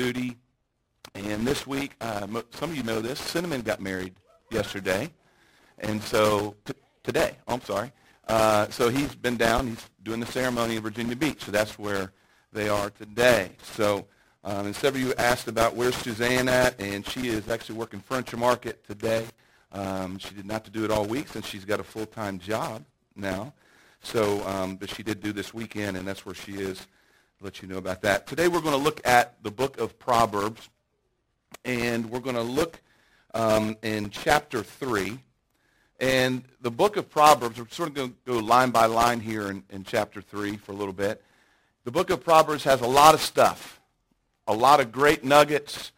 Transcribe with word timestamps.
duty. 0.00 0.36
And 1.14 1.46
this 1.46 1.66
week, 1.66 1.92
uh, 2.00 2.26
some 2.52 2.70
of 2.70 2.76
you 2.76 2.82
know 2.82 3.00
this, 3.00 3.18
Cinnamon 3.18 3.60
got 3.60 3.80
married 3.80 4.14
yesterday. 4.50 5.10
And 5.78 6.02
so, 6.02 6.56
t- 6.64 6.72
today, 7.02 7.36
oh, 7.46 7.54
I'm 7.54 7.60
sorry. 7.60 7.92
Uh, 8.26 8.68
so 8.70 8.88
he's 8.88 9.14
been 9.14 9.36
down. 9.36 9.66
He's 9.66 9.90
doing 10.02 10.20
the 10.20 10.26
ceremony 10.26 10.76
in 10.76 10.82
Virginia 10.82 11.16
Beach. 11.16 11.44
So 11.44 11.52
that's 11.52 11.78
where 11.78 12.12
they 12.52 12.68
are 12.70 12.88
today. 12.90 13.50
So 13.62 14.06
um, 14.42 14.66
and 14.66 14.74
several 14.74 15.02
of 15.02 15.08
you 15.08 15.14
asked 15.18 15.48
about 15.48 15.76
where's 15.76 15.94
Suzanne 15.96 16.48
at, 16.48 16.80
and 16.80 17.06
she 17.06 17.28
is 17.28 17.50
actually 17.50 17.76
working 17.76 18.00
furniture 18.00 18.38
market 18.38 18.82
today. 18.86 19.26
Um, 19.72 20.18
she 20.18 20.34
did 20.34 20.46
not 20.46 20.64
to 20.64 20.70
do 20.70 20.82
it 20.84 20.90
all 20.90 21.04
week 21.04 21.28
since 21.28 21.46
she's 21.46 21.66
got 21.66 21.78
a 21.78 21.84
full-time 21.84 22.38
job 22.38 22.82
now. 23.14 23.52
So, 24.02 24.42
um, 24.46 24.76
but 24.76 24.88
she 24.88 25.02
did 25.02 25.20
do 25.20 25.34
this 25.34 25.52
weekend, 25.52 25.98
and 25.98 26.08
that's 26.08 26.24
where 26.24 26.34
she 26.34 26.52
is. 26.52 26.86
Let 27.42 27.62
you 27.62 27.68
know 27.68 27.78
about 27.78 28.02
that. 28.02 28.26
Today 28.26 28.48
we're 28.48 28.60
going 28.60 28.76
to 28.76 28.84
look 28.84 29.00
at 29.06 29.42
the 29.42 29.50
book 29.50 29.78
of 29.80 29.98
Proverbs, 29.98 30.68
and 31.64 32.10
we're 32.10 32.20
going 32.20 32.36
to 32.36 32.42
look 32.42 32.82
um, 33.32 33.78
in 33.82 34.10
chapter 34.10 34.62
3. 34.62 35.18
And 36.00 36.44
the 36.60 36.70
book 36.70 36.98
of 36.98 37.08
Proverbs, 37.08 37.58
we're 37.58 37.66
sort 37.70 37.88
of 37.88 37.94
going 37.94 38.10
to 38.10 38.16
go 38.26 38.38
line 38.40 38.68
by 38.68 38.84
line 38.84 39.20
here 39.20 39.50
in, 39.50 39.62
in 39.70 39.84
chapter 39.84 40.20
3 40.20 40.58
for 40.58 40.72
a 40.72 40.74
little 40.74 40.92
bit. 40.92 41.24
The 41.84 41.90
book 41.90 42.10
of 42.10 42.22
Proverbs 42.22 42.64
has 42.64 42.82
a 42.82 42.86
lot 42.86 43.14
of 43.14 43.22
stuff 43.22 43.80
a 44.46 44.54
lot 44.54 44.80
of 44.80 44.92
great 44.92 45.24
nuggets, 45.24 45.92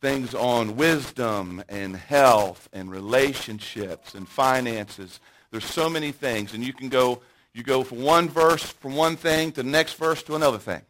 things 0.00 0.34
on 0.34 0.76
wisdom 0.76 1.62
and 1.68 1.94
health 1.94 2.68
and 2.72 2.90
relationships 2.90 4.14
and 4.14 4.26
finances. 4.26 5.20
There's 5.50 5.64
so 5.64 5.90
many 5.90 6.12
things, 6.12 6.54
and 6.54 6.64
you 6.64 6.72
can 6.72 6.88
go 6.88 7.20
you 7.52 7.62
go 7.62 7.82
from 7.82 8.02
one 8.02 8.28
verse 8.28 8.62
from 8.62 8.94
one 8.94 9.16
thing 9.16 9.52
to 9.52 9.62
the 9.62 9.68
next 9.68 9.94
verse 9.94 10.22
to 10.24 10.36
another 10.36 10.58
thing. 10.58 10.82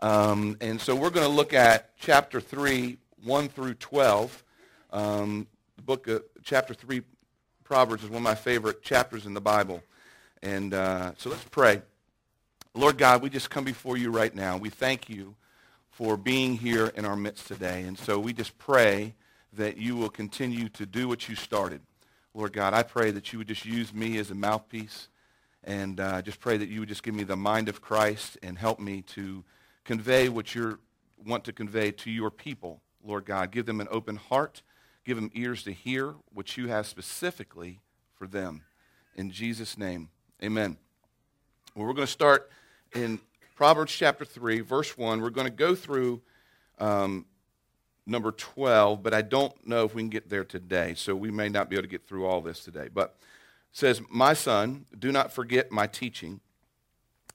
Um, 0.00 0.56
and 0.60 0.80
so 0.80 0.94
we're 0.94 1.10
going 1.10 1.26
to 1.26 1.32
look 1.32 1.52
at 1.52 1.96
chapter 1.98 2.40
3, 2.40 2.96
1 3.24 3.48
through 3.48 3.74
12. 3.74 4.44
Um, 4.92 5.46
the 5.76 5.82
book 5.82 6.06
of 6.06 6.22
chapter 6.44 6.72
3, 6.72 7.02
Proverbs, 7.64 8.04
is 8.04 8.10
one 8.10 8.18
of 8.18 8.22
my 8.22 8.36
favorite 8.36 8.82
chapters 8.82 9.26
in 9.26 9.34
the 9.34 9.40
Bible. 9.40 9.82
And 10.42 10.72
uh, 10.72 11.12
so 11.18 11.30
let's 11.30 11.44
pray. 11.44 11.82
Lord 12.74 12.96
God, 12.96 13.22
we 13.22 13.30
just 13.30 13.50
come 13.50 13.64
before 13.64 13.96
you 13.96 14.10
right 14.12 14.32
now. 14.32 14.56
We 14.56 14.70
thank 14.70 15.08
you 15.08 15.34
for 15.90 16.16
being 16.16 16.56
here 16.56 16.92
in 16.94 17.04
our 17.04 17.16
midst 17.16 17.48
today. 17.48 17.82
And 17.82 17.98
so 17.98 18.20
we 18.20 18.32
just 18.32 18.56
pray 18.56 19.14
that 19.54 19.78
you 19.78 19.96
will 19.96 20.10
continue 20.10 20.68
to 20.70 20.86
do 20.86 21.08
what 21.08 21.28
you 21.28 21.34
started. 21.34 21.80
Lord 22.34 22.52
God, 22.52 22.72
I 22.72 22.84
pray 22.84 23.10
that 23.10 23.32
you 23.32 23.40
would 23.40 23.48
just 23.48 23.64
use 23.64 23.92
me 23.92 24.16
as 24.18 24.30
a 24.30 24.34
mouthpiece 24.36 25.08
and 25.64 26.00
uh, 26.00 26.22
just 26.22 26.40
pray 26.40 26.56
that 26.56 26.68
you 26.68 26.80
would 26.80 26.88
just 26.88 27.02
give 27.02 27.14
me 27.14 27.24
the 27.24 27.36
mind 27.36 27.68
of 27.68 27.80
Christ 27.80 28.38
and 28.42 28.58
help 28.58 28.80
me 28.80 29.02
to 29.02 29.44
convey 29.84 30.28
what 30.28 30.54
you 30.54 30.78
want 31.24 31.44
to 31.44 31.52
convey 31.52 31.90
to 31.90 32.10
your 32.10 32.30
people, 32.30 32.80
Lord 33.04 33.24
God. 33.24 33.50
Give 33.50 33.66
them 33.66 33.80
an 33.80 33.88
open 33.90 34.16
heart. 34.16 34.62
Give 35.04 35.16
them 35.16 35.30
ears 35.34 35.62
to 35.64 35.72
hear 35.72 36.14
what 36.32 36.56
you 36.56 36.68
have 36.68 36.86
specifically 36.86 37.80
for 38.14 38.26
them. 38.26 38.62
In 39.16 39.30
Jesus' 39.30 39.78
name, 39.78 40.10
amen. 40.42 40.76
Well, 41.74 41.86
we're 41.86 41.94
going 41.94 42.06
to 42.06 42.12
start 42.12 42.50
in 42.94 43.20
Proverbs 43.56 43.92
chapter 43.92 44.24
3, 44.24 44.60
verse 44.60 44.96
1. 44.96 45.20
We're 45.20 45.30
going 45.30 45.46
to 45.46 45.52
go 45.52 45.74
through 45.74 46.22
um, 46.78 47.26
number 48.06 48.32
12, 48.32 49.02
but 49.02 49.12
I 49.12 49.22
don't 49.22 49.54
know 49.66 49.84
if 49.84 49.94
we 49.94 50.02
can 50.02 50.08
get 50.08 50.28
there 50.28 50.44
today, 50.44 50.94
so 50.94 51.14
we 51.14 51.30
may 51.30 51.48
not 51.48 51.68
be 51.68 51.76
able 51.76 51.82
to 51.82 51.88
get 51.88 52.06
through 52.06 52.26
all 52.26 52.40
this 52.40 52.62
today. 52.62 52.88
But 52.92 53.16
says, 53.72 54.00
My 54.10 54.34
son, 54.34 54.86
do 54.98 55.12
not 55.12 55.32
forget 55.32 55.70
my 55.70 55.86
teaching, 55.86 56.40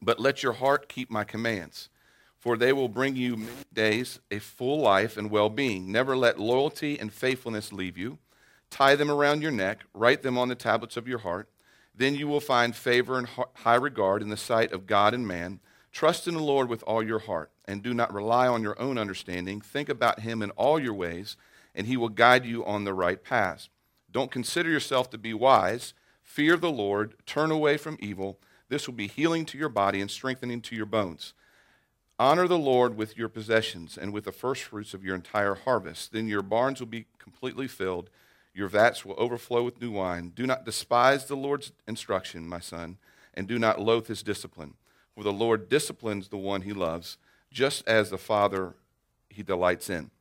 but 0.01 0.19
let 0.19 0.43
your 0.43 0.53
heart 0.53 0.89
keep 0.89 1.09
my 1.09 1.23
commands, 1.23 1.89
for 2.37 2.57
they 2.57 2.73
will 2.73 2.89
bring 2.89 3.15
you 3.15 3.37
many 3.37 3.51
days, 3.71 4.19
a 4.29 4.39
full 4.39 4.79
life, 4.79 5.17
and 5.17 5.31
well 5.31 5.49
being. 5.49 5.91
Never 5.91 6.17
let 6.17 6.39
loyalty 6.39 6.99
and 6.99 7.13
faithfulness 7.13 7.71
leave 7.71 7.97
you. 7.97 8.17
Tie 8.69 8.95
them 8.95 9.11
around 9.11 9.41
your 9.41 9.51
neck, 9.51 9.85
write 9.93 10.23
them 10.23 10.37
on 10.37 10.49
the 10.49 10.55
tablets 10.55 10.97
of 10.97 11.07
your 11.07 11.19
heart. 11.19 11.47
Then 11.95 12.15
you 12.15 12.27
will 12.27 12.39
find 12.39 12.75
favor 12.75 13.17
and 13.19 13.27
high 13.53 13.75
regard 13.75 14.21
in 14.21 14.29
the 14.29 14.37
sight 14.37 14.71
of 14.71 14.87
God 14.87 15.13
and 15.13 15.27
man. 15.27 15.59
Trust 15.91 16.27
in 16.27 16.33
the 16.33 16.41
Lord 16.41 16.69
with 16.69 16.83
all 16.87 17.03
your 17.03 17.19
heart, 17.19 17.51
and 17.65 17.83
do 17.83 17.93
not 17.93 18.11
rely 18.11 18.47
on 18.47 18.63
your 18.63 18.79
own 18.81 18.97
understanding. 18.97 19.61
Think 19.61 19.89
about 19.89 20.21
him 20.21 20.41
in 20.41 20.49
all 20.51 20.79
your 20.79 20.95
ways, 20.95 21.37
and 21.75 21.85
he 21.85 21.95
will 21.95 22.09
guide 22.09 22.45
you 22.45 22.65
on 22.65 22.83
the 22.83 22.95
right 22.95 23.23
path. 23.23 23.69
Don't 24.11 24.31
consider 24.31 24.69
yourself 24.69 25.11
to 25.11 25.19
be 25.19 25.35
wise. 25.35 25.93
Fear 26.23 26.57
the 26.57 26.71
Lord, 26.71 27.15
turn 27.25 27.51
away 27.51 27.77
from 27.77 27.97
evil. 27.99 28.39
This 28.69 28.87
will 28.87 28.95
be 28.95 29.07
healing 29.07 29.45
to 29.45 29.57
your 29.57 29.69
body 29.69 30.01
and 30.01 30.09
strengthening 30.09 30.61
to 30.61 30.75
your 30.75 30.87
bones. 30.87 31.33
Honor 32.17 32.47
the 32.47 32.57
Lord 32.57 32.95
with 32.95 33.17
your 33.17 33.29
possessions 33.29 33.97
and 33.97 34.13
with 34.13 34.23
the 34.23 34.31
firstfruits 34.31 34.93
of 34.93 35.03
your 35.03 35.15
entire 35.15 35.55
harvest. 35.55 36.11
Then 36.11 36.27
your 36.27 36.41
barns 36.41 36.79
will 36.79 36.87
be 36.87 37.05
completely 37.19 37.67
filled, 37.67 38.09
your 38.53 38.67
vats 38.67 39.03
will 39.03 39.15
overflow 39.17 39.63
with 39.63 39.81
new 39.81 39.91
wine. 39.91 40.31
Do 40.33 40.45
not 40.45 40.63
despise 40.65 41.25
the 41.25 41.35
Lord's 41.35 41.71
instruction, 41.87 42.47
my 42.47 42.59
son, 42.59 42.97
and 43.33 43.47
do 43.47 43.59
not 43.59 43.81
loathe 43.81 44.07
his 44.07 44.23
discipline. 44.23 44.75
For 45.15 45.23
the 45.23 45.33
Lord 45.33 45.69
disciplines 45.69 46.27
the 46.27 46.37
one 46.37 46.61
he 46.61 46.73
loves, 46.73 47.17
just 47.51 47.87
as 47.87 48.09
the 48.09 48.17
Father 48.17 48.73
he 49.29 49.43
delights 49.43 49.89
in. 49.89 50.11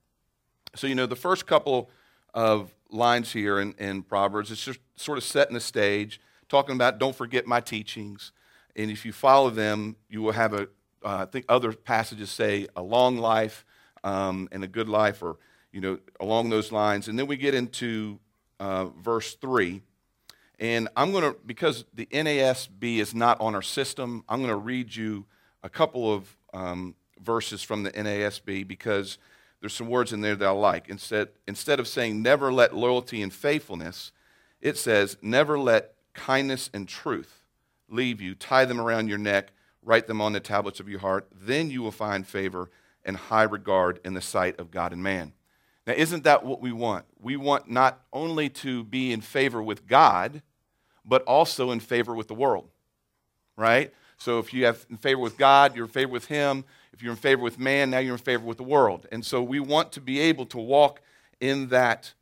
So, 0.74 0.86
you 0.86 0.94
know, 0.94 1.06
the 1.06 1.16
first 1.16 1.46
couple 1.46 1.90
of 2.34 2.74
lines 2.92 3.32
here 3.32 3.60
in, 3.60 3.72
in 3.78 4.02
Proverbs, 4.02 4.50
it's 4.50 4.64
just 4.64 4.80
sort 4.96 5.18
of 5.18 5.24
setting 5.24 5.54
the 5.54 5.60
stage, 5.60 6.20
talking 6.48 6.74
about 6.74 6.98
don't 6.98 7.16
forget 7.16 7.46
my 7.46 7.60
teachings. 7.60 8.32
And 8.76 8.90
if 8.90 9.04
you 9.04 9.12
follow 9.12 9.50
them, 9.50 9.96
you 10.08 10.22
will 10.22 10.32
have 10.32 10.54
a, 10.54 10.62
uh, 11.04 11.18
I 11.20 11.24
think 11.26 11.46
other 11.48 11.72
passages 11.72 12.30
say 12.30 12.68
a 12.76 12.82
long 12.82 13.18
life 13.18 13.64
um, 14.04 14.48
and 14.52 14.64
a 14.64 14.68
good 14.68 14.88
life, 14.88 15.22
or, 15.22 15.38
you 15.72 15.80
know, 15.80 15.98
along 16.20 16.50
those 16.50 16.72
lines. 16.72 17.08
And 17.08 17.18
then 17.18 17.26
we 17.26 17.36
get 17.36 17.54
into 17.54 18.18
uh, 18.60 18.86
verse 18.86 19.34
3 19.34 19.82
and 20.62 20.88
I'm 20.96 21.10
going 21.10 21.24
to, 21.24 21.36
because 21.44 21.84
the 21.92 22.06
NASB 22.06 22.98
is 22.98 23.16
not 23.16 23.40
on 23.40 23.56
our 23.56 23.62
system, 23.62 24.22
I'm 24.28 24.38
going 24.38 24.50
to 24.50 24.56
read 24.56 24.94
you 24.94 25.26
a 25.64 25.68
couple 25.68 26.14
of 26.14 26.36
um, 26.54 26.94
verses 27.20 27.64
from 27.64 27.82
the 27.82 27.90
NASB 27.90 28.68
because 28.68 29.18
there's 29.62 29.72
some 29.72 29.88
words 29.88 30.12
in 30.12 30.22
there 30.22 30.34
that 30.34 30.44
I 30.44 30.50
like. 30.50 30.88
Instead, 30.88 31.28
instead 31.46 31.78
of 31.78 31.86
saying 31.86 32.20
never 32.20 32.52
let 32.52 32.74
loyalty 32.74 33.22
and 33.22 33.32
faithfulness, 33.32 34.10
it 34.60 34.76
says 34.76 35.16
never 35.22 35.56
let 35.56 35.94
kindness 36.14 36.68
and 36.74 36.88
truth 36.88 37.44
leave 37.88 38.20
you. 38.20 38.34
Tie 38.34 38.64
them 38.64 38.80
around 38.80 39.06
your 39.06 39.18
neck, 39.18 39.52
write 39.84 40.08
them 40.08 40.20
on 40.20 40.32
the 40.32 40.40
tablets 40.40 40.80
of 40.80 40.88
your 40.88 40.98
heart. 40.98 41.28
Then 41.32 41.70
you 41.70 41.80
will 41.80 41.92
find 41.92 42.26
favor 42.26 42.70
and 43.04 43.16
high 43.16 43.44
regard 43.44 44.00
in 44.04 44.14
the 44.14 44.20
sight 44.20 44.58
of 44.58 44.72
God 44.72 44.92
and 44.92 45.02
man. 45.02 45.32
Now, 45.86 45.92
isn't 45.92 46.24
that 46.24 46.44
what 46.44 46.60
we 46.60 46.72
want? 46.72 47.04
We 47.20 47.36
want 47.36 47.70
not 47.70 48.00
only 48.12 48.48
to 48.48 48.82
be 48.82 49.12
in 49.12 49.20
favor 49.20 49.62
with 49.62 49.86
God, 49.86 50.42
but 51.04 51.22
also 51.22 51.70
in 51.70 51.78
favor 51.78 52.16
with 52.16 52.26
the 52.26 52.34
world, 52.34 52.68
right? 53.56 53.94
So 54.22 54.38
if 54.38 54.54
you 54.54 54.66
have 54.66 54.86
in 54.88 54.98
favor 54.98 55.20
with 55.20 55.36
God, 55.36 55.74
you're 55.74 55.86
in 55.86 55.90
favor 55.90 56.12
with 56.12 56.26
Him. 56.26 56.64
If 56.92 57.02
you're 57.02 57.10
in 57.10 57.18
favor 57.18 57.42
with 57.42 57.58
man, 57.58 57.90
now 57.90 57.98
you're 57.98 58.14
in 58.14 58.20
favor 58.20 58.44
with 58.44 58.56
the 58.56 58.62
world. 58.62 59.06
And 59.10 59.26
so 59.26 59.42
we 59.42 59.58
want 59.58 59.90
to 59.92 60.00
be 60.00 60.20
able 60.20 60.46
to 60.46 60.58
walk 60.58 61.00
in 61.40 61.68
that 61.68 62.12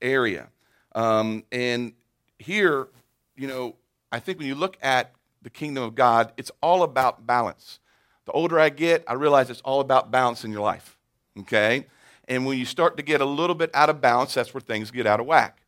area. 0.00 0.48
Um, 0.94 1.44
and 1.52 1.92
here, 2.38 2.88
you 3.36 3.46
know, 3.46 3.76
I 4.10 4.20
think 4.20 4.38
when 4.38 4.46
you 4.46 4.54
look 4.54 4.78
at 4.80 5.12
the 5.42 5.50
kingdom 5.50 5.84
of 5.84 5.94
God, 5.94 6.32
it's 6.38 6.50
all 6.62 6.82
about 6.82 7.26
balance. 7.26 7.78
The 8.24 8.32
older 8.32 8.58
I 8.58 8.70
get, 8.70 9.04
I 9.06 9.12
realize 9.12 9.50
it's 9.50 9.60
all 9.62 9.80
about 9.80 10.10
balance 10.10 10.44
in 10.44 10.50
your 10.50 10.62
life, 10.62 10.96
okay? 11.40 11.86
And 12.26 12.46
when 12.46 12.56
you 12.56 12.64
start 12.64 12.96
to 12.96 13.02
get 13.02 13.20
a 13.20 13.26
little 13.26 13.56
bit 13.56 13.70
out 13.74 13.90
of 13.90 14.00
balance, 14.00 14.32
that's 14.32 14.54
where 14.54 14.62
things 14.62 14.90
get 14.90 15.06
out 15.06 15.20
of 15.20 15.26
whack. 15.26 15.58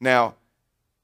Now, 0.00 0.36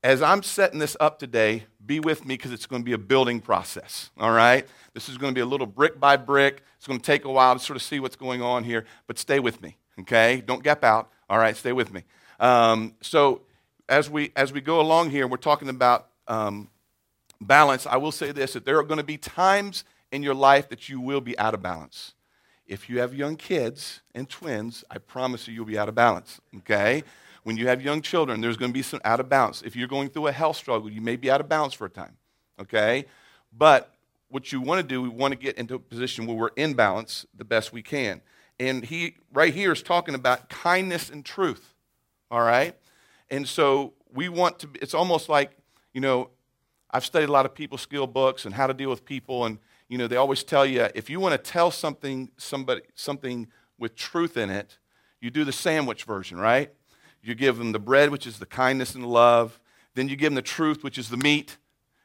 as 0.08 0.22
I'm 0.22 0.42
setting 0.42 0.78
this 0.78 0.96
up 1.00 1.18
today, 1.18 1.64
be 1.84 2.00
with 2.00 2.24
me 2.24 2.32
because 2.32 2.50
it's 2.50 2.64
going 2.64 2.80
to 2.80 2.84
be 2.84 2.94
a 2.94 2.98
building 2.98 3.40
process, 3.40 4.08
all 4.18 4.32
right? 4.32 4.66
This 4.94 5.06
is 5.06 5.18
going 5.18 5.32
to 5.32 5.34
be 5.34 5.42
a 5.42 5.46
little 5.46 5.66
brick 5.66 6.00
by 6.00 6.16
brick. 6.16 6.62
It's 6.78 6.86
going 6.86 6.98
to 6.98 7.04
take 7.04 7.26
a 7.26 7.30
while 7.30 7.52
to 7.52 7.60
sort 7.60 7.76
of 7.76 7.82
see 7.82 8.00
what's 8.00 8.16
going 8.16 8.40
on 8.40 8.64
here, 8.64 8.86
but 9.06 9.18
stay 9.18 9.38
with 9.38 9.60
me, 9.60 9.76
okay? 10.00 10.42
Don't 10.46 10.62
gap 10.62 10.82
out, 10.82 11.10
all 11.28 11.36
right? 11.36 11.54
Stay 11.54 11.72
with 11.74 11.92
me. 11.92 12.04
Um, 12.40 12.94
so 13.02 13.42
as 13.86 14.08
we, 14.08 14.32
as 14.34 14.50
we 14.50 14.62
go 14.62 14.80
along 14.80 15.10
here, 15.10 15.26
we're 15.26 15.36
talking 15.36 15.68
about 15.68 16.06
um, 16.26 16.70
balance. 17.38 17.84
I 17.86 17.98
will 17.98 18.12
say 18.12 18.32
this, 18.32 18.54
that 18.54 18.64
there 18.64 18.78
are 18.78 18.84
going 18.84 18.96
to 18.96 19.04
be 19.04 19.18
times 19.18 19.84
in 20.10 20.22
your 20.22 20.34
life 20.34 20.70
that 20.70 20.88
you 20.88 21.02
will 21.02 21.20
be 21.20 21.38
out 21.38 21.52
of 21.52 21.60
balance. 21.60 22.14
If 22.66 22.88
you 22.88 23.00
have 23.00 23.12
young 23.12 23.36
kids 23.36 24.00
and 24.14 24.26
twins, 24.26 24.84
I 24.90 24.96
promise 24.96 25.46
you 25.46 25.52
you'll 25.52 25.66
be 25.66 25.78
out 25.78 25.90
of 25.90 25.94
balance, 25.94 26.40
okay? 26.56 27.04
When 27.44 27.56
you 27.56 27.68
have 27.68 27.82
young 27.82 28.02
children, 28.02 28.40
there's 28.40 28.56
going 28.56 28.70
to 28.70 28.74
be 28.74 28.82
some 28.82 29.00
out 29.04 29.20
of 29.20 29.28
balance. 29.28 29.62
If 29.62 29.76
you're 29.76 29.88
going 29.88 30.10
through 30.10 30.26
a 30.26 30.32
health 30.32 30.56
struggle, 30.56 30.90
you 30.90 31.00
may 31.00 31.16
be 31.16 31.30
out 31.30 31.40
of 31.40 31.48
balance 31.48 31.74
for 31.74 31.86
a 31.86 31.90
time, 31.90 32.16
okay? 32.60 33.06
But 33.56 33.94
what 34.28 34.52
you 34.52 34.60
want 34.60 34.80
to 34.80 34.86
do, 34.86 35.00
we 35.00 35.08
want 35.08 35.32
to 35.32 35.38
get 35.38 35.56
into 35.56 35.74
a 35.74 35.78
position 35.78 36.26
where 36.26 36.36
we're 36.36 36.50
in 36.56 36.74
balance 36.74 37.26
the 37.34 37.44
best 37.44 37.72
we 37.72 37.82
can. 37.82 38.20
And 38.60 38.84
he, 38.84 39.16
right 39.32 39.54
here, 39.54 39.72
is 39.72 39.82
talking 39.82 40.14
about 40.14 40.48
kindness 40.48 41.10
and 41.10 41.24
truth, 41.24 41.74
all 42.30 42.42
right? 42.42 42.76
And 43.30 43.48
so 43.48 43.94
we 44.12 44.28
want 44.28 44.58
to, 44.60 44.68
it's 44.82 44.94
almost 44.94 45.28
like, 45.28 45.52
you 45.94 46.00
know, 46.00 46.30
I've 46.90 47.04
studied 47.04 47.28
a 47.28 47.32
lot 47.32 47.46
of 47.46 47.54
people 47.54 47.78
skill 47.78 48.06
books 48.06 48.44
and 48.44 48.54
how 48.54 48.66
to 48.66 48.74
deal 48.74 48.90
with 48.90 49.04
people, 49.04 49.44
and, 49.44 49.58
you 49.88 49.96
know, 49.96 50.06
they 50.06 50.16
always 50.16 50.42
tell 50.42 50.66
you 50.66 50.88
if 50.94 51.08
you 51.08 51.20
want 51.20 51.32
to 51.32 51.38
tell 51.50 51.70
something, 51.70 52.30
somebody, 52.36 52.82
something 52.94 53.48
with 53.78 53.94
truth 53.94 54.36
in 54.36 54.50
it, 54.50 54.78
you 55.20 55.30
do 55.30 55.44
the 55.44 55.52
sandwich 55.52 56.04
version, 56.04 56.38
right? 56.38 56.72
You 57.22 57.34
give 57.34 57.58
them 57.58 57.72
the 57.72 57.78
bread, 57.78 58.10
which 58.10 58.26
is 58.26 58.38
the 58.38 58.46
kindness 58.46 58.94
and 58.94 59.04
the 59.04 59.08
love. 59.08 59.60
Then 59.94 60.08
you 60.08 60.16
give 60.16 60.26
them 60.26 60.34
the 60.34 60.42
truth, 60.42 60.84
which 60.84 60.98
is 60.98 61.08
the 61.08 61.16
meat. 61.16 61.56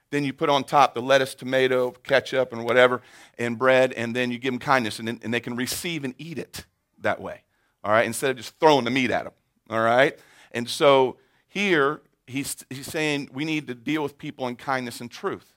Then 0.10 0.24
you 0.24 0.34
put 0.34 0.50
on 0.50 0.64
top 0.64 0.94
the 0.94 1.02
lettuce, 1.02 1.34
tomato, 1.34 1.92
ketchup, 1.92 2.54
and 2.54 2.64
whatever, 2.66 3.02
and 3.38 3.58
bread. 3.58 3.94
And 3.94 4.16
then 4.16 4.32
you 4.32 4.38
give 4.38 4.54
them 4.54 4.60
kindness, 4.60 5.00
and, 5.00 5.10
and 5.10 5.34
they 5.34 5.40
can 5.40 5.56
receive 5.56 6.04
and 6.04 6.14
eat 6.18 6.38
it 6.38 6.66
that 7.02 7.22
way. 7.22 7.42
All 7.84 7.92
right? 7.92 8.06
Instead 8.06 8.32
of 8.32 8.38
just 8.38 8.60
throwing 8.60 8.86
the 8.86 8.92
meat 8.92 9.12
at 9.12 9.24
them. 9.24 9.34
All 9.70 9.82
right? 9.82 10.18
And 10.52 10.70
so 10.70 11.18
here, 11.48 12.02
he's, 12.28 12.66
he's 12.70 12.88
saying 12.88 13.30
we 13.34 13.46
need 13.46 13.68
to 13.68 13.76
deal 13.76 14.04
with 14.04 14.18
people 14.18 14.48
in 14.48 14.56
kindness 14.56 15.02
and 15.02 15.10
truth. 15.10 15.54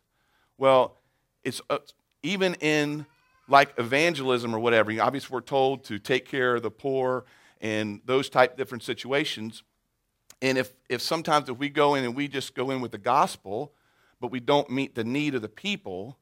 Well, 0.59 0.97
it's 1.45 1.61
uh, 1.69 1.79
even 2.23 2.55
in 2.55 3.07
like 3.49 3.73
evangelism 3.79 4.55
or 4.55 4.59
whatever. 4.59 4.91
Obviously, 5.01 5.33
we're 5.33 5.41
told 5.41 5.85
to 5.85 5.99
take 5.99 6.27
care 6.27 6.57
of 6.57 6.63
the 6.63 6.71
poor 6.71 7.25
and 7.61 8.01
those 8.05 8.29
type 8.29 8.57
different 8.57 8.83
situations. 8.83 9.63
And 10.43 10.59
if, 10.59 10.73
if 10.89 11.01
sometimes 11.01 11.49
if 11.49 11.57
we 11.57 11.69
go 11.69 11.95
in 11.95 12.05
and 12.05 12.15
we 12.15 12.29
just 12.29 12.55
go 12.55 12.71
in 12.71 12.81
with 12.81 12.93
the 12.93 12.99
gospel, 12.99 13.73
but 14.21 14.31
we 14.31 14.41
don't 14.41 14.71
meet 14.71 14.95
the 14.95 15.05
need 15.05 15.35
of 15.35 15.43
the 15.43 15.49
people, 15.49 16.19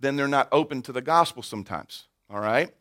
then 0.00 0.16
they're 0.16 0.28
not 0.28 0.48
open 0.52 0.82
to 0.82 0.92
the 0.92 1.02
gospel 1.02 1.42
sometimes. 1.42 2.08
All 2.28 2.40
right? 2.40 2.74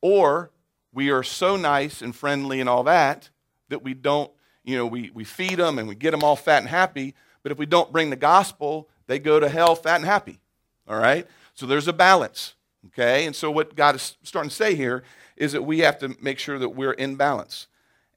Or 0.00 0.50
we 0.92 1.10
are 1.10 1.22
so 1.22 1.56
nice 1.56 2.02
and 2.02 2.14
friendly 2.14 2.60
and 2.60 2.68
all 2.68 2.84
that 2.84 3.30
that 3.68 3.82
we 3.82 3.94
don't, 3.94 4.30
you 4.64 4.76
know, 4.76 4.86
we, 4.86 5.10
we 5.14 5.24
feed 5.24 5.56
them 5.56 5.78
and 5.78 5.88
we 5.88 5.94
get 5.94 6.10
them 6.10 6.22
all 6.22 6.36
fat 6.36 6.58
and 6.58 6.68
happy, 6.68 7.14
but 7.42 7.52
if 7.52 7.58
we 7.58 7.66
don't 7.66 7.92
bring 7.92 8.10
the 8.10 8.16
gospel, 8.16 8.88
they 9.06 9.18
go 9.18 9.40
to 9.40 9.48
hell 9.48 9.74
fat 9.74 9.96
and 9.96 10.04
happy. 10.04 10.38
All 10.86 10.98
right? 10.98 11.26
So 11.54 11.66
there's 11.66 11.88
a 11.88 11.92
balance. 11.92 12.54
Okay? 12.88 13.26
And 13.26 13.34
so 13.34 13.50
what 13.50 13.74
God 13.74 13.94
is 13.94 14.16
starting 14.22 14.50
to 14.50 14.54
say 14.54 14.74
here 14.74 15.02
is 15.40 15.52
that 15.52 15.62
we 15.62 15.78
have 15.78 15.98
to 15.98 16.14
make 16.20 16.38
sure 16.38 16.58
that 16.58 16.68
we're 16.68 16.92
in 16.92 17.16
balance. 17.16 17.66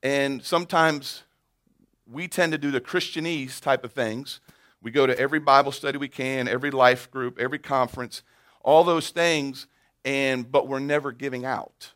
And 0.04 0.44
sometimes 0.44 1.24
we 2.06 2.28
tend 2.28 2.52
to 2.52 2.58
do 2.58 2.70
the 2.70 2.82
Christianese 2.82 3.62
type 3.62 3.86
of 3.86 3.94
things. 3.94 4.42
We 4.82 4.92
go 4.92 5.08
to 5.08 5.18
every 5.18 5.40
Bible 5.40 5.72
study 5.72 5.98
we 5.98 6.10
can, 6.10 6.50
every 6.50 6.70
life 6.70 7.10
group, 7.10 7.40
every 7.40 7.60
conference, 7.60 8.24
all 8.62 8.84
those 8.84 9.10
things, 9.10 9.68
and 10.04 10.52
but 10.52 10.68
we're 10.68 10.80
never 10.80 11.14
giving 11.14 11.46
out. 11.46 11.94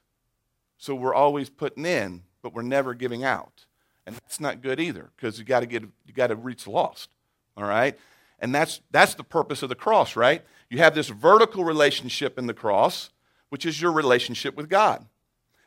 So 0.77 0.95
we're 0.95 1.13
always 1.13 1.49
putting 1.49 1.85
in, 1.85 2.23
but 2.41 2.53
we're 2.53 2.61
never 2.61 2.93
giving 2.93 3.25
out. 3.25 3.65
And 4.05 4.15
that's 4.15 4.39
not 4.39 4.61
good 4.61 4.79
either, 4.79 5.09
because 5.17 5.37
you 5.37 5.43
got 5.43 5.59
to 5.59 5.65
get 5.65 5.83
you 6.05 6.13
got 6.13 6.27
to 6.27 6.37
reach 6.37 6.63
the 6.63 6.71
lost. 6.71 7.09
All 7.57 7.65
right? 7.65 7.99
And 8.39 8.55
that's 8.55 8.79
that's 8.91 9.15
the 9.15 9.25
purpose 9.25 9.61
of 9.61 9.67
the 9.67 9.75
cross, 9.75 10.15
right? 10.15 10.41
You 10.69 10.77
have 10.77 10.95
this 10.95 11.09
vertical 11.09 11.65
relationship 11.65 12.39
in 12.39 12.47
the 12.47 12.53
cross, 12.53 13.09
which 13.49 13.65
is 13.65 13.81
your 13.81 13.91
relationship 13.91 14.55
with 14.55 14.69
God. 14.69 15.05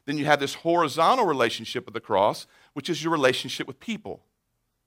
Then 0.06 0.18
you 0.18 0.24
have 0.24 0.40
this 0.40 0.54
horizontal 0.54 1.26
relationship 1.26 1.84
with 1.84 1.94
the 1.94 2.00
cross, 2.00 2.46
which 2.72 2.88
is 2.88 3.02
your 3.02 3.12
relationship 3.12 3.66
with 3.66 3.80
people. 3.80 4.22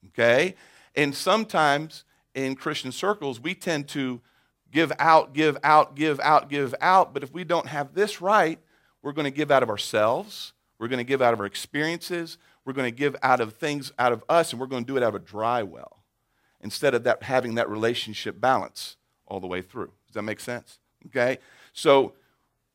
Okay? 0.07 0.55
And 0.95 1.15
sometimes 1.15 2.03
in 2.33 2.55
Christian 2.55 2.91
circles, 2.91 3.39
we 3.39 3.53
tend 3.55 3.87
to 3.89 4.21
give 4.71 4.91
out, 4.99 5.33
give 5.33 5.57
out, 5.63 5.95
give 5.95 6.19
out, 6.19 6.49
give 6.49 6.75
out. 6.81 7.13
But 7.13 7.23
if 7.23 7.31
we 7.31 7.43
don't 7.43 7.67
have 7.67 7.93
this 7.93 8.21
right, 8.21 8.59
we're 9.01 9.13
going 9.13 9.25
to 9.25 9.31
give 9.31 9.51
out 9.51 9.63
of 9.63 9.69
ourselves. 9.69 10.53
We're 10.79 10.87
going 10.87 10.97
to 10.97 11.03
give 11.03 11.21
out 11.21 11.33
of 11.33 11.39
our 11.39 11.45
experiences. 11.45 12.37
We're 12.65 12.73
going 12.73 12.91
to 12.91 12.97
give 12.97 13.15
out 13.21 13.39
of 13.39 13.53
things 13.53 13.91
out 13.99 14.11
of 14.13 14.23
us, 14.29 14.51
and 14.51 14.59
we're 14.59 14.67
going 14.67 14.83
to 14.83 14.87
do 14.87 14.97
it 14.97 15.03
out 15.03 15.09
of 15.09 15.21
a 15.21 15.25
dry 15.25 15.63
well 15.63 16.03
instead 16.61 16.93
of 16.93 17.03
that 17.03 17.23
having 17.23 17.55
that 17.55 17.69
relationship 17.69 18.39
balance 18.39 18.95
all 19.27 19.39
the 19.39 19.47
way 19.47 19.61
through. 19.61 19.91
Does 20.07 20.15
that 20.15 20.23
make 20.23 20.39
sense? 20.39 20.79
Okay? 21.07 21.39
So 21.73 22.13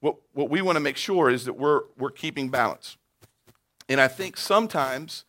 what, 0.01 0.17
what 0.33 0.51
we 0.51 0.63
want 0.63 0.77
to 0.77 0.81
make 0.81 0.97
sure 0.97 1.29
is 1.31 1.45
that 1.45 1.55
we're, 1.55 1.83
we're 1.97 2.11
keeping 2.11 2.49
balance. 2.49 2.97
And 3.89 4.01
I 4.01 4.09
think 4.09 4.37
sometimes, 4.37 5.25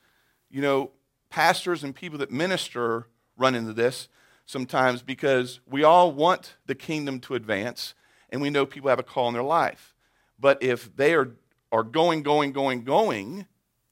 you 0.50 0.62
know, 0.62 0.92
pastors 1.30 1.84
and 1.84 1.96
people 1.96 2.20
that 2.20 2.32
minister 2.32 3.08
run 3.38 3.56
into 3.56 3.74
this 3.74 4.10
sometimes 4.46 5.02
because 5.02 5.60
we 5.70 5.84
all 5.84 6.12
want 6.12 6.56
the 6.66 6.76
kingdom 6.76 7.20
to 7.22 7.36
advance 7.36 7.94
and 8.32 8.42
we 8.42 8.50
know 8.50 8.66
people 8.66 8.90
have 8.90 9.00
a 9.00 9.04
call 9.04 9.28
in 9.28 9.34
their 9.34 9.44
life. 9.44 9.96
But 10.40 10.62
if 10.62 10.96
they 10.96 11.14
are, 11.14 11.32
are 11.72 11.84
going, 11.84 12.24
going, 12.24 12.52
going, 12.52 12.84
going 12.84 13.46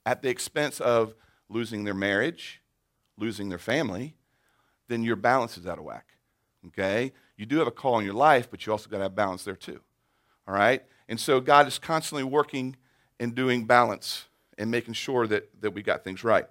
at 0.05 0.21
the 0.21 0.29
expense 0.29 0.79
of 0.79 1.13
losing 1.49 1.83
their 1.83 1.93
marriage, 1.93 2.61
losing 3.17 3.49
their 3.49 3.57
family, 3.57 4.15
then 4.87 5.03
your 5.03 5.15
balance 5.15 5.57
is 5.57 5.67
out 5.67 5.77
of 5.77 5.83
whack. 5.83 6.07
Okay? 6.67 7.13
You 7.35 7.45
do 7.45 7.57
have 7.59 7.67
a 7.67 7.71
call 7.71 7.99
in 7.99 8.05
your 8.05 8.13
life, 8.13 8.49
but 8.49 8.65
you 8.65 8.71
also 8.71 8.89
got 8.89 8.97
to 8.97 9.03
have 9.03 9.15
balance 9.15 9.43
there 9.43 9.55
too. 9.55 9.81
All 10.47 10.53
right? 10.53 10.83
And 11.09 11.19
so 11.19 11.39
God 11.39 11.67
is 11.67 11.79
constantly 11.79 12.23
working 12.23 12.75
and 13.19 13.33
doing 13.33 13.65
balance 13.65 14.25
and 14.57 14.71
making 14.71 14.93
sure 14.93 15.27
that, 15.27 15.61
that 15.61 15.71
we 15.71 15.81
got 15.81 16.03
things 16.03 16.23
right. 16.23 16.47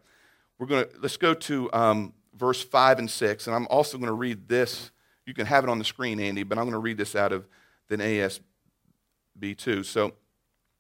We're 0.59 0.67
going 0.67 0.85
to, 0.85 0.91
let's 1.01 1.17
go 1.17 1.35
to 1.35 1.73
um, 1.73 2.13
verse 2.35 2.63
5 2.63 2.99
and 3.01 3.11
6. 3.11 3.47
And 3.47 3.57
I'm 3.57 3.67
also 3.69 3.99
going 3.99 4.09
to 4.09 4.15
read 4.15 4.49
this. 4.49 4.91
You 5.27 5.35
can 5.35 5.47
have 5.47 5.65
it 5.65 5.71
on 5.71 5.79
the 5.79 5.85
screen, 5.85 6.21
Andy, 6.21 6.43
but 6.43 6.59
I'm 6.59 6.65
going 6.65 6.73
to 6.73 6.79
read 6.79 6.99
this 6.99 7.15
out 7.17 7.33
of 7.33 7.47
the 7.89 7.97
NASB 7.97 9.57
2. 9.57 9.83
So 9.83 10.13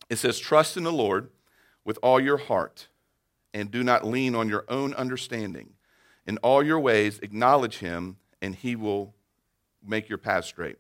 it 0.09 0.17
says, 0.17 0.39
Trust 0.39 0.77
in 0.77 0.85
the 0.85 0.93
Lord 0.93 1.31
with 1.85 1.99
all 2.03 2.21
your 2.21 2.37
heart 2.37 2.89
and 3.53 3.71
do 3.71 3.83
not 3.83 4.07
lean 4.07 4.35
on 4.35 4.49
your 4.49 4.65
own 4.69 4.95
understanding. 4.95 5.71
In 6.27 6.39
all 6.39 6.62
your 6.62 6.81
ways, 6.81 7.19
acknowledge 7.21 7.79
him, 7.79 8.17
and 8.43 8.55
he 8.55 8.77
will 8.77 9.15
make 9.85 10.09
your 10.09 10.19
path 10.19 10.45
straight. 10.45 10.77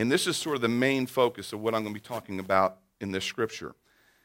And 0.00 0.10
this 0.10 0.26
is 0.26 0.38
sort 0.38 0.56
of 0.56 0.62
the 0.62 0.68
main 0.68 1.04
focus 1.04 1.52
of 1.52 1.60
what 1.60 1.74
I'm 1.74 1.82
going 1.82 1.94
to 1.94 2.00
be 2.00 2.02
talking 2.02 2.40
about 2.40 2.78
in 3.02 3.12
this 3.12 3.22
scripture. 3.22 3.74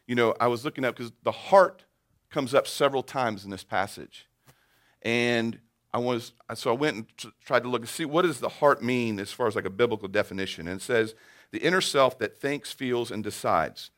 You 0.07 0.15
know, 0.15 0.33
I 0.39 0.47
was 0.47 0.63
looking 0.63 0.85
up 0.85 0.95
because 0.95 1.11
the 1.23 1.33
heart 1.33 1.83
comes 2.29 2.53
up 2.53 2.65
several 2.65 3.03
times 3.03 3.43
in 3.43 3.49
this 3.49 3.65
passage. 3.65 4.25
And 5.01 5.59
I 5.93 5.97
was, 5.97 6.31
so 6.53 6.71
I 6.71 6.75
went 6.75 6.95
and 6.95 7.17
t- 7.17 7.29
tried 7.43 7.63
to 7.63 7.69
look 7.69 7.81
and 7.81 7.89
see 7.89 8.05
what 8.05 8.21
does 8.21 8.39
the 8.39 8.47
heart 8.47 8.81
mean 8.81 9.19
as 9.19 9.33
far 9.33 9.47
as 9.47 9.55
like 9.57 9.65
a 9.65 9.69
biblical 9.69 10.07
definition. 10.07 10.65
And 10.69 10.79
it 10.79 10.83
says, 10.83 11.13
the 11.51 11.59
inner 11.59 11.81
self 11.81 12.17
that 12.19 12.37
thinks, 12.37 12.71
feels, 12.71 13.11
and 13.11 13.21
decides. 13.21 13.91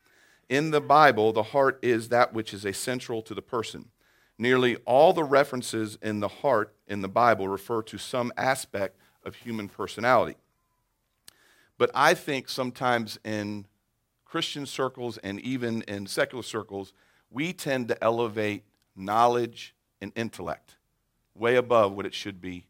In 0.48 0.72
the 0.72 0.80
Bible, 0.80 1.32
the 1.32 1.44
heart 1.44 1.78
is 1.80 2.08
that 2.08 2.34
which 2.34 2.52
is 2.52 2.64
essential 2.64 3.22
to 3.22 3.34
the 3.34 3.42
person. 3.42 3.90
Nearly 4.36 4.78
all 4.78 5.12
the 5.12 5.22
references 5.22 5.96
in 6.02 6.18
the 6.18 6.26
heart 6.26 6.74
in 6.88 7.02
the 7.02 7.08
Bible 7.08 7.46
refer 7.46 7.82
to 7.82 7.98
some 7.98 8.32
aspect 8.36 8.98
of 9.24 9.36
human 9.36 9.68
personality. 9.68 10.34
But 11.78 11.90
I 11.94 12.14
think 12.14 12.48
sometimes 12.48 13.18
in 13.24 13.66
Christian 14.24 14.66
circles 14.66 15.16
and 15.18 15.40
even 15.40 15.82
in 15.82 16.06
secular 16.06 16.42
circles, 16.42 16.92
we 17.30 17.52
tend 17.52 17.88
to 17.88 18.04
elevate 18.04 18.64
knowledge 18.94 19.74
and 20.00 20.12
intellect 20.16 20.76
way 21.34 21.54
above 21.54 21.92
what 21.92 22.04
it 22.04 22.14
should 22.14 22.40
be 22.40 22.66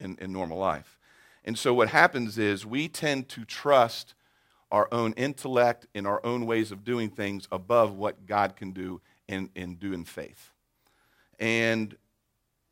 in, 0.00 0.18
in 0.20 0.32
normal 0.32 0.58
life. 0.58 0.98
And 1.44 1.56
so 1.56 1.72
what 1.72 1.88
happens 1.88 2.36
is 2.36 2.66
we 2.66 2.88
tend 2.88 3.28
to 3.30 3.44
trust 3.44 4.14
our 4.72 4.88
own 4.90 5.12
intellect 5.12 5.86
and 5.94 6.06
our 6.06 6.24
own 6.24 6.46
ways 6.46 6.72
of 6.72 6.84
doing 6.84 7.10
things 7.10 7.46
above 7.52 7.94
what 7.94 8.26
God 8.26 8.56
can 8.56 8.72
do 8.72 9.00
and, 9.28 9.48
and 9.54 9.78
do 9.78 9.92
in 9.92 10.04
faith. 10.04 10.50
And, 11.38 11.96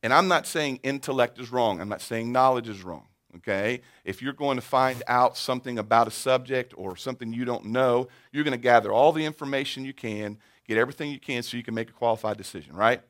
and 0.03 0.13
I'm 0.13 0.27
not 0.27 0.47
saying 0.47 0.81
intellect 0.83 1.39
is 1.39 1.53
wrong. 1.53 1.81
I'm 1.81 1.89
not 1.89 2.01
saying 2.01 2.33
knowledge 2.33 2.69
is 2.69 2.83
wrong 2.83 3.07
okay? 3.37 3.81
If 4.05 4.23
you're 4.23 4.33
going 4.33 4.57
to 4.57 4.63
find 4.63 5.03
out 5.07 5.37
something 5.37 5.79
about 5.79 6.09
a 6.09 6.11
subject 6.11 6.75
or 6.77 6.97
something 6.97 7.33
you 7.33 7.45
don't 7.45 7.67
know, 7.67 8.09
you're 8.33 8.45
going 8.45 8.53
to 8.53 8.59
gather 8.59 8.93
all 8.93 9.13
the 9.13 9.25
information 9.25 9.85
you 9.85 9.95
can, 9.95 10.39
get 10.67 10.79
everything 10.79 11.11
you 11.11 11.21
can 11.21 11.43
so 11.43 11.57
you 11.57 11.63
can 11.63 11.75
make 11.75 11.91
a 11.91 11.93
qualified 11.93 12.37
decision, 12.37 12.75
right? 12.75 13.01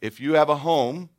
If 0.00 0.20
you 0.20 0.34
have 0.34 0.48
a 0.48 0.56
home 0.56 1.10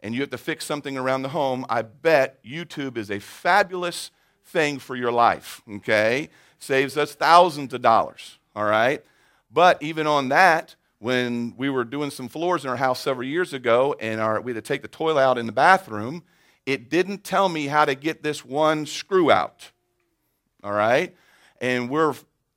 and 0.00 0.14
you 0.14 0.20
have 0.20 0.30
to 0.30 0.38
fix 0.38 0.64
something 0.64 0.96
around 0.96 1.22
the 1.22 1.30
home, 1.30 1.64
I 1.68 1.82
bet 1.82 2.42
YouTube 2.44 2.96
is 2.96 3.10
a 3.10 3.18
fabulous 3.18 4.10
thing 4.44 4.78
for 4.78 4.96
your 4.96 5.12
life, 5.12 5.62
okay? 5.76 6.28
Saves 6.58 6.96
us 6.96 7.14
thousands 7.14 7.74
of 7.74 7.82
dollars, 7.82 8.38
all 8.54 8.64
right? 8.64 9.04
But 9.50 9.82
even 9.82 10.06
on 10.06 10.28
that, 10.28 10.76
when 10.98 11.54
we 11.56 11.68
were 11.68 11.84
doing 11.84 12.10
some 12.10 12.28
floors 12.28 12.64
in 12.64 12.70
our 12.70 12.76
house 12.76 13.00
several 13.00 13.26
years 13.26 13.52
ago 13.52 13.94
and 14.00 14.20
our, 14.20 14.40
we 14.40 14.52
had 14.52 14.64
to 14.64 14.66
take 14.66 14.82
the 14.82 14.88
toilet 14.88 15.22
out 15.22 15.38
in 15.38 15.46
the 15.46 15.52
bathroom, 15.52 16.24
it 16.66 16.90
didn't 16.90 17.22
tell 17.24 17.48
me 17.48 17.68
how 17.68 17.84
to 17.84 17.94
get 17.94 18.22
this 18.22 18.44
one 18.44 18.84
screw 18.84 19.30
out. 19.30 19.70
All 20.62 20.72
right? 20.72 21.14
And 21.60 21.88
we're 21.88 22.14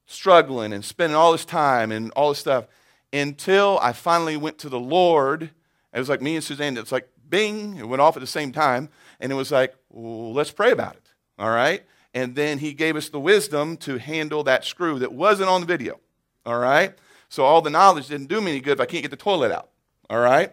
struggling 0.08 0.74
and 0.74 0.84
spending 0.84 1.16
all 1.16 1.32
this 1.32 1.46
time 1.46 1.92
and 1.92 2.12
all 2.12 2.30
this 2.30 2.40
stuff 2.40 2.66
until 3.14 3.80
I 3.82 3.94
finally 3.94 4.36
went 4.36 4.58
to 4.60 4.70
the 4.70 4.80
Lord. 4.80 5.52
It 5.94 6.00
was 6.00 6.10
like 6.10 6.22
me 6.22 6.36
and 6.36 6.44
Suzanne, 6.44 6.78
it's 6.78 6.92
like 6.92 7.08
bing, 7.30 7.78
it 7.78 7.88
went 7.88 8.02
off 8.02 8.18
at 8.18 8.22
the 8.22 8.28
same 8.28 8.52
time. 8.52 8.90
And 9.20 9.32
it 9.32 9.36
was 9.36 9.52
like, 9.52 9.76
well, 9.90 10.34
let's 10.34 10.52
pray 10.52 10.72
about 10.72 10.96
it. 10.96 11.14
All 11.38 11.50
right? 11.50 11.84
And 12.14 12.36
then 12.36 12.58
he 12.58 12.74
gave 12.74 12.96
us 12.96 13.10
the 13.10 13.20
wisdom 13.20 13.78
to 13.78 13.98
handle 13.98 14.44
that 14.46 14.66
screw 14.66 14.98
that 15.00 15.14
wasn't 15.14 15.50
on 15.50 15.62
the 15.62 15.68
video. 15.68 16.00
All 16.46 16.58
right? 16.58 16.98
So 17.30 17.46
all 17.46 17.62
the 17.62 17.70
knowledge 17.70 18.08
didn't 18.08 18.28
do 18.28 18.42
me 18.42 18.52
any 18.52 18.60
good 18.60 18.74
if 18.74 18.80
I 18.80 18.86
can't 18.86 19.04
get 19.04 19.12
the 19.12 19.18
toilet 19.18 19.52
out. 19.52 19.70
All 20.10 20.20
right? 20.20 20.52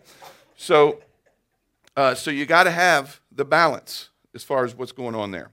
So, 0.57 1.01
uh, 1.97 2.15
so 2.15 2.31
you 2.31 2.45
got 2.45 2.65
to 2.65 2.71
have 2.71 3.21
the 3.37 3.45
balance 3.45 4.11
as 4.35 4.43
far 4.43 4.65
as 4.65 4.75
what's 4.75 4.93
going 4.93 5.15
on 5.15 5.31
there. 5.31 5.51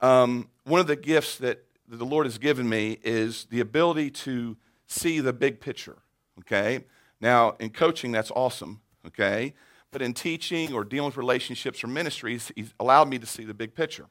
Um, 0.00 0.48
one 0.64 0.80
of 0.80 0.86
the 0.86 0.96
gifts 0.96 1.36
that 1.38 1.64
the 1.88 2.04
Lord 2.04 2.26
has 2.26 2.38
given 2.38 2.68
me 2.68 2.98
is 3.02 3.46
the 3.50 3.60
ability 3.60 4.10
to 4.10 4.56
see 4.86 5.20
the 5.20 5.32
big 5.32 5.60
picture, 5.60 5.96
okay? 6.40 6.84
Now, 7.20 7.56
in 7.58 7.70
coaching, 7.70 8.12
that's 8.12 8.30
awesome, 8.30 8.80
okay? 9.06 9.54
But 9.90 10.02
in 10.02 10.14
teaching 10.14 10.72
or 10.72 10.84
dealing 10.84 11.06
with 11.06 11.16
relationships 11.16 11.82
or 11.82 11.88
ministries, 11.88 12.52
he's 12.54 12.72
allowed 12.78 13.08
me 13.08 13.18
to 13.18 13.26
see 13.26 13.44
the 13.44 13.54
big 13.54 13.74
picture. 13.74 14.06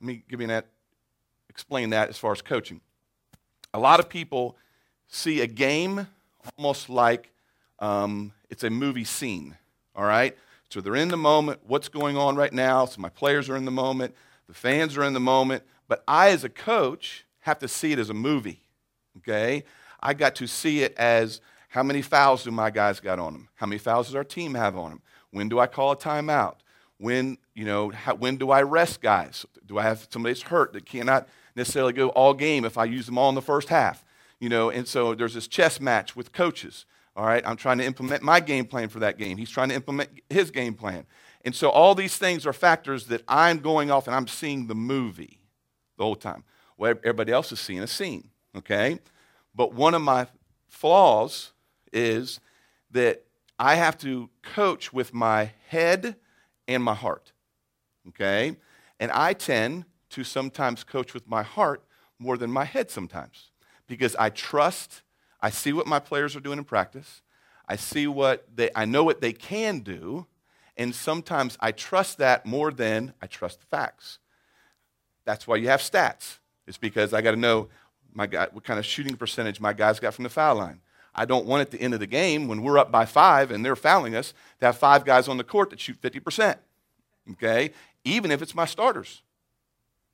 Let 0.00 0.06
me 0.06 0.22
give 0.28 0.40
you 0.40 0.46
that, 0.46 0.66
explain 1.48 1.90
that 1.90 2.08
as 2.08 2.18
far 2.18 2.32
as 2.32 2.40
coaching. 2.40 2.80
A 3.74 3.78
lot 3.78 4.00
of 4.00 4.08
people 4.08 4.56
see 5.08 5.40
a 5.40 5.46
game 5.46 6.06
almost 6.56 6.88
like 6.88 7.30
um, 7.78 8.32
it's 8.48 8.64
a 8.64 8.70
movie 8.70 9.04
scene, 9.04 9.56
all 9.94 10.04
right? 10.04 10.36
So 10.72 10.80
they're 10.80 10.96
in 10.96 11.08
the 11.08 11.18
moment, 11.18 11.60
what's 11.66 11.90
going 11.90 12.16
on 12.16 12.34
right 12.34 12.52
now? 12.52 12.86
So 12.86 12.98
my 13.02 13.10
players 13.10 13.50
are 13.50 13.56
in 13.56 13.66
the 13.66 13.70
moment, 13.70 14.14
the 14.48 14.54
fans 14.54 14.96
are 14.96 15.04
in 15.04 15.12
the 15.12 15.20
moment, 15.20 15.64
but 15.86 16.02
I, 16.08 16.30
as 16.30 16.44
a 16.44 16.48
coach, 16.48 17.26
have 17.40 17.58
to 17.58 17.68
see 17.68 17.92
it 17.92 17.98
as 17.98 18.08
a 18.08 18.14
movie, 18.14 18.62
okay? 19.18 19.64
I 20.00 20.14
got 20.14 20.34
to 20.36 20.46
see 20.46 20.82
it 20.82 20.94
as 20.96 21.42
how 21.68 21.82
many 21.82 22.00
fouls 22.00 22.44
do 22.44 22.50
my 22.50 22.70
guys 22.70 23.00
got 23.00 23.18
on 23.18 23.34
them? 23.34 23.48
How 23.56 23.66
many 23.66 23.76
fouls 23.76 24.06
does 24.06 24.14
our 24.14 24.24
team 24.24 24.54
have 24.54 24.74
on 24.74 24.88
them? 24.88 25.02
When 25.30 25.50
do 25.50 25.58
I 25.58 25.66
call 25.66 25.92
a 25.92 25.96
timeout? 25.96 26.54
When, 26.96 27.36
you 27.54 27.66
know, 27.66 27.90
how, 27.90 28.14
when 28.14 28.38
do 28.38 28.50
I 28.50 28.62
rest 28.62 29.02
guys? 29.02 29.44
Do 29.66 29.76
I 29.76 29.82
have 29.82 30.06
somebody 30.08 30.32
that's 30.32 30.44
hurt 30.48 30.72
that 30.72 30.86
cannot 30.86 31.28
necessarily 31.54 31.92
go 31.92 32.08
all 32.08 32.32
game 32.32 32.64
if 32.64 32.78
I 32.78 32.86
use 32.86 33.04
them 33.04 33.18
all 33.18 33.28
in 33.28 33.34
the 33.34 33.42
first 33.42 33.68
half? 33.68 34.06
You 34.40 34.48
know, 34.48 34.70
and 34.70 34.88
so 34.88 35.14
there's 35.14 35.34
this 35.34 35.48
chess 35.48 35.82
match 35.82 36.16
with 36.16 36.32
coaches. 36.32 36.86
All 37.14 37.26
right, 37.26 37.42
I'm 37.46 37.56
trying 37.56 37.78
to 37.78 37.84
implement 37.84 38.22
my 38.22 38.40
game 38.40 38.64
plan 38.64 38.88
for 38.88 39.00
that 39.00 39.18
game. 39.18 39.36
He's 39.36 39.50
trying 39.50 39.68
to 39.68 39.74
implement 39.74 40.10
his 40.30 40.50
game 40.50 40.74
plan. 40.74 41.04
And 41.44 41.54
so 41.54 41.68
all 41.68 41.94
these 41.94 42.16
things 42.16 42.46
are 42.46 42.52
factors 42.52 43.06
that 43.06 43.22
I'm 43.28 43.58
going 43.58 43.90
off 43.90 44.06
and 44.06 44.16
I'm 44.16 44.28
seeing 44.28 44.66
the 44.66 44.74
movie 44.74 45.40
the 45.98 46.04
whole 46.04 46.16
time. 46.16 46.44
Well, 46.78 46.94
everybody 47.04 47.32
else 47.32 47.52
is 47.52 47.60
seeing 47.60 47.80
a 47.80 47.86
scene, 47.86 48.30
okay? 48.56 48.98
But 49.54 49.74
one 49.74 49.94
of 49.94 50.02
my 50.02 50.26
flaws 50.68 51.52
is 51.92 52.40
that 52.90 53.24
I 53.58 53.74
have 53.74 53.98
to 53.98 54.30
coach 54.42 54.92
with 54.92 55.12
my 55.12 55.52
head 55.68 56.16
and 56.66 56.82
my 56.82 56.94
heart, 56.94 57.32
okay? 58.08 58.56
And 58.98 59.10
I 59.12 59.34
tend 59.34 59.84
to 60.10 60.24
sometimes 60.24 60.84
coach 60.84 61.12
with 61.12 61.28
my 61.28 61.42
heart 61.42 61.84
more 62.18 62.36
than 62.36 62.50
my 62.50 62.64
head 62.64 62.90
sometimes 62.90 63.50
because 63.86 64.16
I 64.16 64.30
trust, 64.30 65.02
I 65.42 65.50
see 65.50 65.72
what 65.72 65.86
my 65.86 65.98
players 65.98 66.36
are 66.36 66.40
doing 66.40 66.58
in 66.58 66.64
practice, 66.64 67.20
I 67.68 67.76
see 67.76 68.06
what 68.06 68.46
they, 68.54 68.70
I 68.74 68.84
know 68.84 69.04
what 69.04 69.20
they 69.20 69.32
can 69.32 69.80
do, 69.80 70.26
and 70.76 70.94
sometimes 70.94 71.58
I 71.60 71.72
trust 71.72 72.18
that 72.18 72.46
more 72.46 72.70
than 72.70 73.12
I 73.20 73.26
trust 73.26 73.60
the 73.60 73.66
facts. 73.66 74.18
That's 75.24 75.46
why 75.46 75.56
you 75.56 75.68
have 75.68 75.80
stats. 75.80 76.38
It's 76.66 76.78
because 76.78 77.12
I 77.12 77.20
got 77.20 77.32
to 77.32 77.36
know 77.36 77.68
my 78.12 78.26
guy, 78.26 78.48
what 78.52 78.64
kind 78.64 78.78
of 78.78 78.86
shooting 78.86 79.16
percentage 79.16 79.60
my 79.60 79.72
guys 79.72 80.00
got 80.00 80.14
from 80.14 80.24
the 80.24 80.30
foul 80.30 80.56
line. 80.56 80.80
I 81.14 81.24
don't 81.24 81.46
want 81.46 81.60
at 81.60 81.70
the 81.70 81.80
end 81.80 81.94
of 81.94 82.00
the 82.00 82.06
game, 82.06 82.48
when 82.48 82.62
we're 82.62 82.78
up 82.78 82.90
by 82.90 83.04
five 83.04 83.50
and 83.50 83.64
they're 83.64 83.76
fouling 83.76 84.14
us, 84.14 84.32
to 84.60 84.66
have 84.66 84.78
five 84.78 85.04
guys 85.04 85.28
on 85.28 85.36
the 85.36 85.44
court 85.44 85.70
that 85.70 85.80
shoot 85.80 86.00
50%. 86.00 86.56
Okay? 87.32 87.72
Even 88.04 88.30
if 88.30 88.40
it's 88.40 88.54
my 88.54 88.64
starters. 88.64 89.22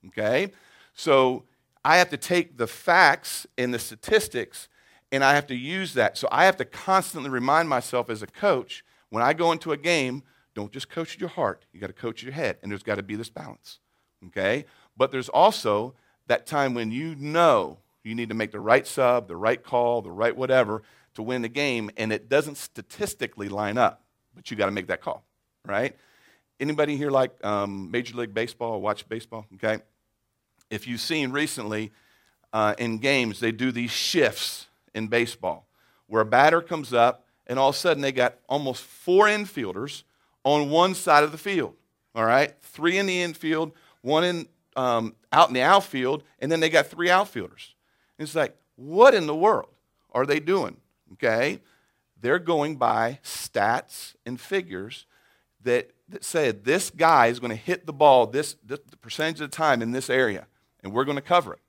Okay? 0.09 0.53
So 0.95 1.45
I 1.85 1.99
have 1.99 2.11
to 2.11 2.17
take 2.17 2.57
the 2.57 2.67
facts 2.67 3.47
and 3.57 3.73
the 3.73 3.79
statistics 3.79 4.69
and 5.11 5.25
I 5.25 5.35
have 5.35 5.47
to 5.49 5.55
use 5.55 5.95
that. 5.95 6.19
So 6.19 6.29
I 6.31 6.45
have 6.45 6.57
to 6.59 6.65
constantly 6.65 7.31
remind 7.31 7.69
myself 7.69 8.11
as 8.11 8.23
a 8.23 8.27
coach 8.27 8.85
when 9.11 9.23
I 9.23 9.33
go 9.33 9.53
into 9.53 9.73
a 9.73 9.77
game, 9.77 10.23
don't 10.55 10.73
just 10.73 10.91
coach 10.91 11.19
your 11.19 11.31
heart, 11.31 11.65
you 11.73 11.81
got 11.81 11.87
to 11.87 11.93
coach 11.93 12.23
your 12.23 12.33
head, 12.33 12.59
and 12.63 12.71
there's 12.71 12.83
got 12.83 12.97
to 12.97 13.03
be 13.03 13.17
this 13.17 13.31
balance. 13.31 13.79
Okay? 14.27 14.65
But 14.97 15.11
there's 15.11 15.29
also 15.29 15.95
that 16.27 16.47
time 16.47 16.75
when 16.75 16.91
you 16.91 17.15
know 17.15 17.79
you 18.05 18.15
need 18.15 18.29
to 18.29 18.35
make 18.35 18.53
the 18.53 18.61
right 18.61 18.87
sub, 18.87 19.29
the 19.29 19.37
right 19.37 19.63
call, 19.63 20.03
the 20.03 20.11
right 20.11 20.37
whatever 20.37 20.83
to 21.15 21.23
win 21.23 21.43
the 21.43 21.49
game, 21.49 21.91
and 21.97 22.13
it 22.13 22.29
doesn't 22.29 22.57
statistically 22.57 23.49
line 23.49 23.79
up, 23.79 24.03
but 24.35 24.51
you 24.51 24.57
got 24.57 24.67
to 24.67 24.73
make 24.73 24.89
that 24.89 25.01
call, 25.01 25.25
right? 25.65 25.97
Anybody 26.61 26.97
here 26.97 27.11
like 27.11 27.45
um, 27.45 27.91
Major 27.91 28.17
League 28.17 28.35
Baseball, 28.35 28.81
watch 28.81 29.09
baseball? 29.09 29.47
Okay. 29.55 29.79
If 30.71 30.87
you've 30.87 31.01
seen 31.01 31.31
recently 31.31 31.93
uh, 32.53 32.75
in 32.79 32.99
games, 32.99 33.41
they 33.41 33.53
do 33.53 33.73
these 33.73 33.91
shifts 33.91 34.68
in 34.95 35.09
baseball 35.09 35.69
where 36.09 36.23
a 36.23 36.27
batter 36.27 36.61
comes 36.61 36.93
up 36.93 37.27
and 37.47 37.59
all 37.59 37.69
of 37.69 37.75
a 37.75 37.79
sudden 37.79 38.03
they 38.03 38.13
got 38.13 38.37
almost 38.49 38.83
four 38.83 39.27
infielders 39.27 40.03
on 40.43 40.71
one 40.71 40.95
side 40.95 41.23
of 41.23 41.33
the 41.33 41.39
field. 41.39 41.75
All 42.15 42.25
right, 42.25 42.55
three 42.61 42.99
in 42.99 43.07
the 43.07 43.23
infield, 43.23 43.73
one 44.03 44.25
in 44.25 44.49
um, 44.75 45.15
out 45.33 45.49
in 45.49 45.55
the 45.55 45.63
outfield, 45.63 46.23
and 46.39 46.51
then 46.51 46.61
they 46.61 46.71
got 46.71 46.87
three 46.87 47.11
outfielders. 47.11 47.75
And 48.19 48.27
it's 48.27 48.35
like, 48.35 48.57
what 48.77 49.15
in 49.15 49.27
the 49.27 49.35
world 49.35 49.71
are 50.13 50.27
they 50.27 50.41
doing? 50.41 50.79
Okay, 51.13 51.61
they're 52.21 52.39
going 52.39 52.77
by 52.77 53.21
stats 53.23 54.15
and 54.27 54.41
figures 54.41 55.07
that, 55.63 55.91
that 56.09 56.25
say 56.25 56.51
this 56.51 56.91
guy 56.91 57.27
is 57.27 57.41
going 57.41 57.51
to 57.51 57.57
hit 57.57 57.87
the 57.87 57.93
ball 57.93 58.27
this, 58.27 58.57
this 58.65 58.81
the 58.91 58.97
percentage 58.97 59.41
of 59.41 59.51
the 59.51 59.57
time 59.57 59.83
in 59.83 59.93
this 59.93 60.09
area, 60.09 60.47
and 60.83 60.93
we're 60.93 61.05
going 61.05 61.17
to 61.17 61.23
cover 61.23 61.55
it. 61.55 61.61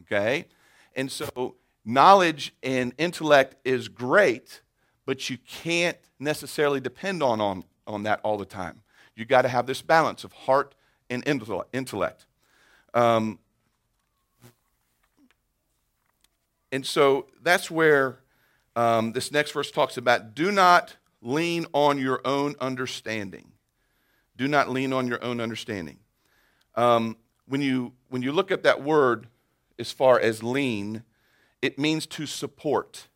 Okay, 0.00 0.46
and 0.94 1.10
so 1.10 1.56
knowledge 1.86 2.52
and 2.62 2.92
intellect 2.98 3.54
is 3.64 3.88
great, 3.88 4.60
but 5.06 5.30
you 5.30 5.38
can't 5.38 5.96
necessarily 6.18 6.80
depend 6.80 7.22
on, 7.22 7.40
on, 7.40 7.64
on 7.86 8.02
that 8.02 8.20
all 8.24 8.36
the 8.36 8.44
time. 8.44 8.82
You 9.14 9.24
got 9.24 9.42
to 9.42 9.48
have 9.48 9.66
this 9.66 9.80
balance 9.80 10.24
of 10.24 10.32
heart 10.32 10.74
and 11.08 11.22
intellect. 11.26 12.26
Um, 12.92 13.38
and 16.72 16.84
so 16.84 17.26
that's 17.42 17.70
where 17.70 18.18
um, 18.74 19.12
this 19.12 19.30
next 19.30 19.52
verse 19.52 19.70
talks 19.70 19.96
about 19.96 20.34
do 20.34 20.50
not 20.50 20.96
lean 21.22 21.66
on 21.72 21.98
your 21.98 22.20
own 22.24 22.56
understanding. 22.60 23.52
Do 24.36 24.48
not 24.48 24.68
lean 24.68 24.92
on 24.92 25.06
your 25.06 25.22
own 25.24 25.40
understanding. 25.40 25.98
Um, 26.74 27.16
when, 27.46 27.62
you, 27.62 27.92
when 28.10 28.22
you 28.22 28.32
look 28.32 28.50
at 28.50 28.64
that 28.64 28.82
word 28.82 29.28
as 29.78 29.92
far 29.92 30.20
as 30.20 30.42
lean, 30.42 31.04
it 31.66 31.78
means 31.78 32.06
to 32.06 32.26
support. 32.26 33.08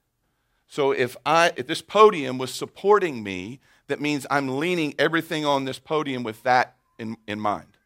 So 0.66 0.92
if 0.92 1.16
I 1.24 1.52
if 1.56 1.66
this 1.66 1.82
podium 1.82 2.36
was 2.36 2.52
supporting 2.52 3.22
me, 3.22 3.60
that 3.86 4.00
means 4.00 4.26
I'm 4.30 4.58
leaning 4.58 4.94
everything 4.98 5.44
on 5.46 5.64
this 5.64 5.78
podium 5.78 6.22
with 6.22 6.42
that 6.42 6.76
in, 6.98 7.16
in 7.26 7.40
mind. 7.40 7.76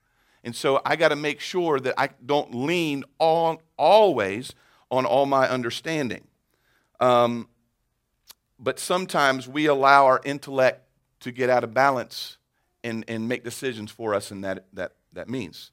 And 0.42 0.54
so 0.54 0.80
I 0.84 0.96
got 0.96 1.08
to 1.08 1.16
make 1.16 1.40
sure 1.40 1.80
that 1.80 1.94
I 1.96 2.10
don't 2.24 2.54
lean 2.54 3.04
on 3.18 3.58
always 3.78 4.52
on 4.90 5.06
all 5.06 5.26
my 5.26 5.48
understanding. 5.48 6.26
Um, 7.00 7.48
but 8.58 8.78
sometimes 8.78 9.48
we 9.48 9.66
allow 9.66 10.06
our 10.06 10.20
intellect 10.24 10.82
to 11.20 11.32
get 11.32 11.48
out 11.48 11.64
of 11.64 11.72
balance 11.72 12.36
and, 12.82 13.04
and 13.08 13.28
make 13.28 13.44
decisions 13.44 13.90
for 13.90 14.14
us, 14.14 14.30
and 14.30 14.44
that, 14.44 14.66
that, 14.74 14.92
that 15.14 15.28
means. 15.28 15.70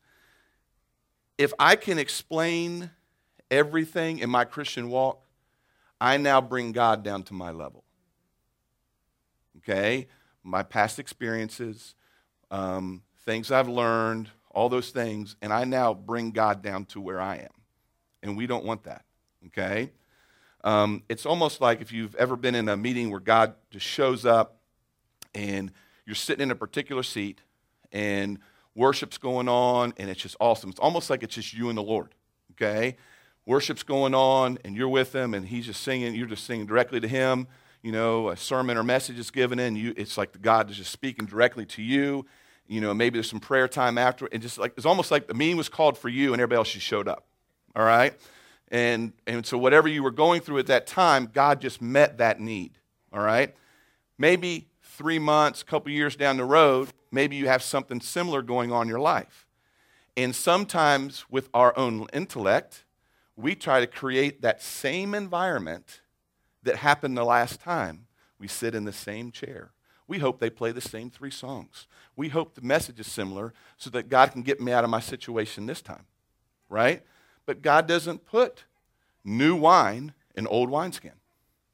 If 1.37 1.51
I 1.59 1.75
can 1.75 1.99
explain 1.99 2.91
everything 3.51 4.19
in 4.19 4.29
my 4.29 4.45
Christian 4.45 4.89
walk, 4.89 5.21
I 5.99 6.17
now 6.17 6.41
bring 6.41 6.71
God 6.71 7.03
down 7.03 7.23
to 7.23 7.33
my 7.33 7.51
level. 7.51 7.83
Okay? 9.57 10.07
My 10.43 10.63
past 10.63 10.97
experiences, 10.97 11.93
um, 12.49 13.03
things 13.25 13.51
I've 13.51 13.69
learned, 13.69 14.29
all 14.49 14.69
those 14.69 14.89
things, 14.89 15.35
and 15.41 15.53
I 15.53 15.65
now 15.65 15.93
bring 15.93 16.31
God 16.31 16.63
down 16.63 16.85
to 16.85 17.01
where 17.01 17.21
I 17.21 17.35
am. 17.37 17.51
And 18.23 18.37
we 18.37 18.47
don't 18.47 18.65
want 18.65 18.83
that, 18.83 19.05
okay? 19.47 19.91
Um, 20.63 21.03
it's 21.09 21.25
almost 21.25 21.61
like 21.61 21.81
if 21.81 21.91
you've 21.91 22.15
ever 22.15 22.35
been 22.35 22.55
in 22.55 22.69
a 22.69 22.77
meeting 22.77 23.09
where 23.09 23.19
God 23.19 23.55
just 23.71 23.85
shows 23.85 24.25
up 24.25 24.57
and 25.33 25.71
you're 26.05 26.15
sitting 26.15 26.43
in 26.43 26.51
a 26.51 26.55
particular 26.55 27.03
seat 27.03 27.41
and 27.91 28.39
worship's 28.75 29.17
going 29.17 29.47
on 29.47 29.93
and 29.97 30.09
it's 30.09 30.21
just 30.21 30.35
awesome. 30.39 30.69
It's 30.69 30.79
almost 30.79 31.09
like 31.09 31.23
it's 31.23 31.35
just 31.35 31.53
you 31.53 31.69
and 31.69 31.77
the 31.77 31.83
Lord, 31.83 32.13
okay? 32.51 32.97
Worship's 33.45 33.83
going 33.83 34.13
on 34.13 34.59
and 34.63 34.75
you're 34.75 34.89
with 34.89 35.13
him 35.13 35.33
and 35.33 35.47
he's 35.47 35.65
just 35.65 35.81
singing, 35.81 36.15
you're 36.15 36.27
just 36.27 36.45
singing 36.45 36.65
directly 36.65 36.99
to 36.99 37.07
him. 37.07 37.47
You 37.81 37.91
know, 37.91 38.29
a 38.29 38.37
sermon 38.37 38.77
or 38.77 38.83
message 38.83 39.17
is 39.17 39.31
given 39.31 39.57
in, 39.57 39.75
you, 39.75 39.93
it's 39.97 40.17
like 40.17 40.41
God 40.41 40.69
is 40.69 40.77
just 40.77 40.91
speaking 40.91 41.25
directly 41.25 41.65
to 41.67 41.81
you 41.81 42.25
you 42.71 42.79
know, 42.79 42.93
maybe 42.93 43.17
there's 43.17 43.29
some 43.29 43.41
prayer 43.41 43.67
time 43.67 43.97
after. 43.97 44.29
And 44.31 44.41
just 44.41 44.57
like, 44.57 44.73
it's 44.77 44.85
almost 44.85 45.11
like 45.11 45.27
the 45.27 45.33
meeting 45.33 45.57
was 45.57 45.67
called 45.67 45.97
for 45.97 46.07
you 46.07 46.31
and 46.31 46.41
everybody 46.41 46.57
else 46.57 46.71
just 46.71 46.85
showed 46.85 47.05
up. 47.05 47.25
All 47.75 47.83
right? 47.83 48.13
And, 48.69 49.11
and 49.27 49.45
so 49.45 49.57
whatever 49.57 49.89
you 49.89 50.01
were 50.01 50.11
going 50.11 50.39
through 50.39 50.59
at 50.59 50.67
that 50.67 50.87
time, 50.87 51.29
God 51.33 51.59
just 51.59 51.81
met 51.81 52.19
that 52.19 52.39
need. 52.39 52.77
All 53.11 53.21
right? 53.21 53.53
Maybe 54.17 54.69
three 54.81 55.19
months, 55.19 55.61
a 55.61 55.65
couple 55.65 55.91
years 55.91 56.15
down 56.15 56.37
the 56.37 56.45
road, 56.45 56.87
maybe 57.11 57.35
you 57.35 57.49
have 57.49 57.61
something 57.61 57.99
similar 57.99 58.41
going 58.41 58.71
on 58.71 58.83
in 58.83 58.87
your 58.87 59.01
life. 59.01 59.47
And 60.15 60.33
sometimes 60.33 61.25
with 61.29 61.49
our 61.53 61.77
own 61.77 62.07
intellect, 62.13 62.85
we 63.41 63.55
try 63.55 63.79
to 63.79 63.87
create 63.87 64.41
that 64.41 64.61
same 64.61 65.13
environment 65.13 66.01
that 66.63 66.77
happened 66.77 67.17
the 67.17 67.23
last 67.23 67.59
time. 67.59 68.07
We 68.39 68.47
sit 68.47 68.75
in 68.75 68.85
the 68.85 68.93
same 68.93 69.31
chair. 69.31 69.71
We 70.07 70.19
hope 70.19 70.39
they 70.39 70.49
play 70.49 70.71
the 70.71 70.81
same 70.81 71.09
three 71.09 71.31
songs. 71.31 71.87
We 72.15 72.29
hope 72.29 72.55
the 72.55 72.61
message 72.61 72.99
is 72.99 73.07
similar 73.07 73.53
so 73.77 73.89
that 73.91 74.09
God 74.09 74.31
can 74.31 74.41
get 74.41 74.59
me 74.59 74.71
out 74.71 74.83
of 74.83 74.89
my 74.89 74.99
situation 74.99 75.65
this 75.65 75.81
time, 75.81 76.05
right? 76.69 77.01
But 77.45 77.61
God 77.61 77.87
doesn't 77.87 78.25
put 78.25 78.65
new 79.23 79.55
wine 79.55 80.13
in 80.35 80.47
old 80.47 80.69
wineskin. 80.69 81.13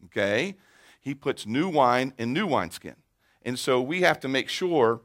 Okay? 0.05 0.55
He 1.01 1.15
puts 1.15 1.45
new 1.45 1.69
wine 1.69 2.13
in 2.17 2.33
new 2.33 2.45
wineskin. 2.45 2.95
And 3.43 3.57
so 3.57 3.81
we 3.81 4.01
have 4.01 4.19
to 4.19 4.27
make 4.27 4.49
sure 4.49 5.01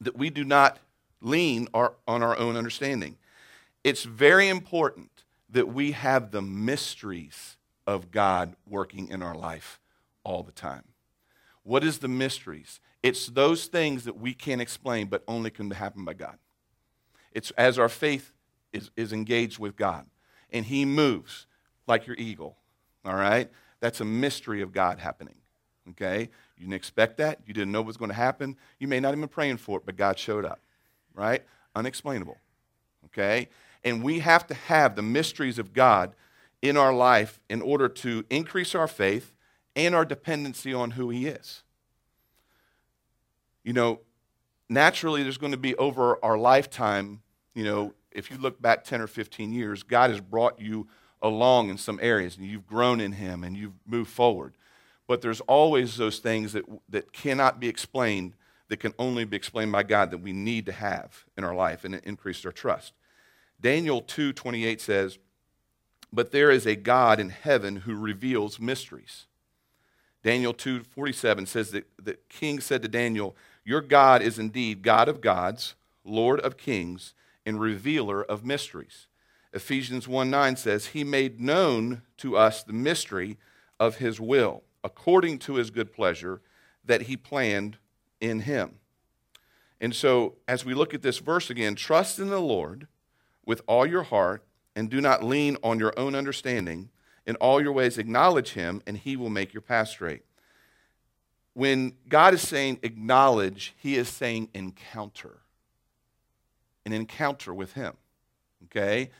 that 0.00 0.16
we 0.16 0.30
do 0.30 0.42
not 0.42 0.78
lean 1.20 1.68
our, 1.72 1.94
on 2.08 2.22
our 2.22 2.36
own 2.36 2.56
understanding. 2.56 3.18
It's 3.84 4.04
very 4.04 4.48
important 4.48 5.11
that 5.52 5.68
we 5.68 5.92
have 5.92 6.30
the 6.30 6.42
mysteries 6.42 7.56
of 7.86 8.10
God 8.10 8.56
working 8.68 9.08
in 9.08 9.22
our 9.22 9.34
life 9.34 9.80
all 10.24 10.42
the 10.42 10.52
time. 10.52 10.84
What 11.62 11.84
is 11.84 11.98
the 11.98 12.08
mysteries? 12.08 12.80
It's 13.02 13.26
those 13.26 13.66
things 13.66 14.04
that 14.04 14.18
we 14.18 14.34
can't 14.34 14.60
explain, 14.60 15.06
but 15.06 15.22
only 15.28 15.50
can 15.50 15.70
happen 15.70 16.04
by 16.04 16.14
God. 16.14 16.38
It's 17.32 17.50
as 17.52 17.78
our 17.78 17.88
faith 17.88 18.32
is, 18.72 18.90
is 18.96 19.12
engaged 19.12 19.58
with 19.58 19.76
God 19.76 20.06
and 20.50 20.64
He 20.66 20.84
moves 20.84 21.46
like 21.86 22.06
your 22.06 22.16
eagle. 22.16 22.56
All 23.04 23.14
right? 23.14 23.50
That's 23.80 24.00
a 24.00 24.04
mystery 24.04 24.62
of 24.62 24.72
God 24.72 24.98
happening. 24.98 25.34
Okay? 25.90 26.28
You 26.56 26.66
didn't 26.66 26.74
expect 26.74 27.16
that. 27.18 27.40
You 27.46 27.54
didn't 27.54 27.72
know 27.72 27.80
what 27.80 27.88
was 27.88 27.96
going 27.96 28.10
to 28.10 28.14
happen. 28.14 28.56
You 28.78 28.86
may 28.86 29.00
not 29.00 29.08
even 29.08 29.20
been 29.20 29.28
praying 29.28 29.56
for 29.56 29.78
it, 29.78 29.86
but 29.86 29.96
God 29.96 30.18
showed 30.18 30.44
up. 30.44 30.60
Right? 31.14 31.42
Unexplainable. 31.74 32.38
Okay? 33.06 33.48
And 33.84 34.02
we 34.02 34.20
have 34.20 34.46
to 34.46 34.54
have 34.54 34.96
the 34.96 35.02
mysteries 35.02 35.58
of 35.58 35.72
God 35.72 36.14
in 36.60 36.76
our 36.76 36.94
life 36.94 37.40
in 37.50 37.60
order 37.60 37.88
to 37.88 38.24
increase 38.30 38.74
our 38.74 38.86
faith 38.86 39.32
and 39.74 39.94
our 39.94 40.04
dependency 40.04 40.72
on 40.72 40.92
who 40.92 41.10
He 41.10 41.26
is. 41.26 41.62
You 43.64 43.72
know, 43.72 44.00
naturally, 44.68 45.22
there's 45.22 45.38
going 45.38 45.52
to 45.52 45.58
be 45.58 45.74
over 45.76 46.22
our 46.24 46.38
lifetime, 46.38 47.22
you 47.54 47.64
know, 47.64 47.94
if 48.10 48.30
you 48.30 48.36
look 48.36 48.60
back 48.60 48.84
10 48.84 49.00
or 49.00 49.06
15 49.06 49.52
years, 49.52 49.82
God 49.82 50.10
has 50.10 50.20
brought 50.20 50.60
you 50.60 50.86
along 51.20 51.70
in 51.70 51.78
some 51.78 51.98
areas 52.02 52.36
and 52.36 52.46
you've 52.46 52.66
grown 52.66 53.00
in 53.00 53.12
Him 53.12 53.44
and 53.44 53.56
you've 53.56 53.78
moved 53.86 54.10
forward. 54.10 54.54
But 55.06 55.22
there's 55.22 55.40
always 55.42 55.96
those 55.96 56.18
things 56.18 56.52
that, 56.52 56.64
that 56.88 57.12
cannot 57.12 57.60
be 57.60 57.68
explained, 57.68 58.34
that 58.68 58.78
can 58.78 58.94
only 58.98 59.24
be 59.24 59.36
explained 59.36 59.72
by 59.72 59.82
God, 59.82 60.10
that 60.10 60.18
we 60.18 60.32
need 60.32 60.66
to 60.66 60.72
have 60.72 61.24
in 61.36 61.44
our 61.44 61.54
life 61.54 61.84
and 61.84 61.94
it 61.94 62.04
increased 62.04 62.44
our 62.44 62.52
trust. 62.52 62.92
Daniel 63.62 64.02
2:28 64.02 64.80
says, 64.80 65.18
"But 66.12 66.32
there 66.32 66.50
is 66.50 66.66
a 66.66 66.74
God 66.74 67.20
in 67.20 67.30
heaven 67.30 67.76
who 67.76 67.94
reveals 67.94 68.58
mysteries." 68.58 69.26
Daniel 70.24 70.52
2:47 70.52 71.46
says 71.46 71.70
that 71.70 71.86
the 71.96 72.14
king 72.28 72.60
said 72.60 72.82
to 72.82 72.88
Daniel, 72.88 73.36
"Your 73.64 73.80
God 73.80 74.20
is 74.20 74.38
indeed 74.38 74.82
God 74.82 75.08
of 75.08 75.20
gods, 75.20 75.74
Lord 76.04 76.40
of 76.40 76.56
kings, 76.56 77.14
and 77.46 77.60
revealer 77.60 78.22
of 78.22 78.44
mysteries." 78.44 79.06
Ephesians 79.52 80.08
1:9 80.08 80.56
says, 80.56 80.86
"He 80.86 81.04
made 81.04 81.40
known 81.40 82.02
to 82.16 82.36
us 82.36 82.64
the 82.64 82.72
mystery 82.72 83.38
of 83.78 83.96
his 83.96 84.18
will, 84.18 84.64
according 84.82 85.38
to 85.40 85.54
his 85.54 85.70
good 85.70 85.92
pleasure 85.92 86.42
that 86.84 87.02
he 87.02 87.16
planned 87.16 87.78
in 88.20 88.40
him." 88.40 88.80
And 89.80 89.94
so, 89.94 90.38
as 90.48 90.64
we 90.64 90.74
look 90.74 90.94
at 90.94 91.02
this 91.02 91.18
verse 91.18 91.48
again, 91.48 91.76
trust 91.76 92.18
in 92.18 92.28
the 92.28 92.40
Lord 92.40 92.88
with 93.44 93.62
all 93.66 93.86
your 93.86 94.02
heart 94.02 94.44
and 94.74 94.88
do 94.88 95.00
not 95.00 95.22
lean 95.22 95.56
on 95.62 95.78
your 95.78 95.92
own 95.98 96.14
understanding. 96.14 96.90
In 97.26 97.36
all 97.36 97.60
your 97.60 97.72
ways, 97.72 97.98
acknowledge 97.98 98.54
him, 98.54 98.82
and 98.86 98.96
he 98.96 99.16
will 99.16 99.30
make 99.30 99.54
your 99.54 99.60
path 99.60 99.88
straight. 99.88 100.22
When 101.54 101.92
God 102.08 102.34
is 102.34 102.42
saying 102.42 102.80
acknowledge, 102.82 103.74
he 103.76 103.96
is 103.96 104.08
saying 104.08 104.48
encounter. 104.54 105.38
An 106.84 106.92
encounter 106.92 107.54
with 107.54 107.74
him. 107.74 107.94
Okay? 108.64 109.10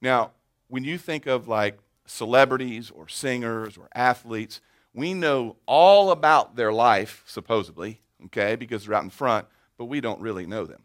Now, 0.00 0.32
when 0.68 0.84
you 0.84 0.98
think 0.98 1.26
of 1.26 1.48
like 1.48 1.78
celebrities 2.06 2.90
or 2.90 3.08
singers 3.08 3.76
or 3.76 3.88
athletes, 3.94 4.60
we 4.92 5.14
know 5.14 5.56
all 5.66 6.10
about 6.10 6.54
their 6.56 6.72
life, 6.72 7.24
supposedly, 7.26 8.00
okay, 8.26 8.54
because 8.54 8.84
they're 8.84 8.94
out 8.94 9.02
in 9.02 9.10
front, 9.10 9.46
but 9.76 9.86
we 9.86 10.00
don't 10.00 10.20
really 10.20 10.46
know 10.46 10.66
them. 10.66 10.82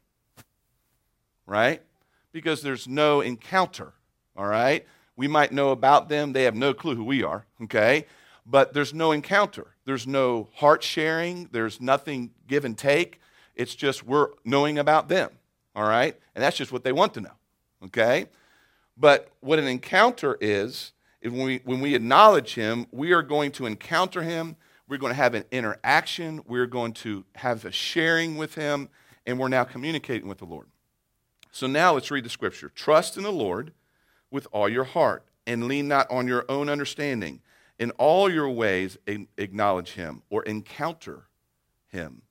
Right? 1.46 1.84
Because 2.32 2.62
there's 2.62 2.88
no 2.88 3.22
encounter, 3.22 3.94
all 4.36 4.48
right? 4.48 4.86
We 5.16 5.28
might 5.28 5.52
know 5.52 5.72
about 5.72 6.10
them, 6.10 6.34
they 6.34 6.44
have 6.44 6.56
no 6.56 6.74
clue 6.74 6.96
who 6.96 7.04
we 7.04 7.24
are, 7.24 7.46
okay? 7.64 8.06
But 8.46 8.74
there's 8.74 8.94
no 8.94 9.12
encounter. 9.12 9.76
There's 9.86 10.08
no 10.08 10.50
heart 10.56 10.84
sharing, 10.84 11.50
there's 11.52 11.82
nothing 11.82 12.32
give 12.48 12.66
and 12.66 12.78
take. 12.78 13.20
It's 13.56 13.76
just 13.76 14.06
we're 14.06 14.30
knowing 14.46 14.80
about 14.80 15.10
them, 15.10 15.32
all 15.76 15.84
right? 15.84 16.18
And 16.36 16.44
that's 16.44 16.58
just 16.58 16.72
what 16.72 16.84
they 16.84 16.92
want 16.92 17.14
to 17.16 17.22
know, 17.22 17.34
okay? 17.86 18.28
But 18.96 19.30
what 19.40 19.60
an 19.60 19.68
encounter 19.68 20.38
is, 20.40 20.94
is 21.22 21.32
when 21.32 21.44
we, 21.44 21.62
when 21.64 21.82
we 21.82 21.96
acknowledge 21.96 22.56
him, 22.56 22.88
we 22.92 23.12
are 23.12 23.22
going 23.22 23.52
to 23.54 23.66
encounter 23.66 24.22
him, 24.22 24.56
we're 24.88 24.98
going 24.98 25.12
to 25.12 25.18
have 25.18 25.36
an 25.36 25.46
interaction, 25.52 26.42
we're 26.48 26.66
going 26.66 26.94
to 26.94 27.24
have 27.36 27.66
a 27.66 27.72
sharing 27.72 28.38
with 28.38 28.56
him, 28.56 28.90
and 29.26 29.38
we're 29.38 29.48
now 29.48 29.64
communicating 29.64 30.28
with 30.28 30.40
the 30.40 30.46
Lord. 30.46 30.68
So 31.52 31.68
now 31.68 31.94
let's 31.94 32.12
read 32.12 32.26
the 32.26 32.30
scripture. 32.30 32.70
Trust 32.70 33.18
in 33.18 33.24
the 33.24 33.32
Lord 33.32 33.74
with 34.32 34.48
all 34.52 34.70
your 34.70 34.84
heart 34.84 35.26
and 35.48 35.68
lean 35.68 35.88
not 35.88 36.10
on 36.12 36.28
your 36.28 36.46
own 36.50 36.70
understanding. 36.70 37.42
In 37.80 37.92
all 37.92 38.30
your 38.30 38.50
ways, 38.50 38.98
acknowledge 39.38 39.94
him 39.94 40.22
or 40.30 40.44
encounter 40.44 41.28
him, 41.88 42.22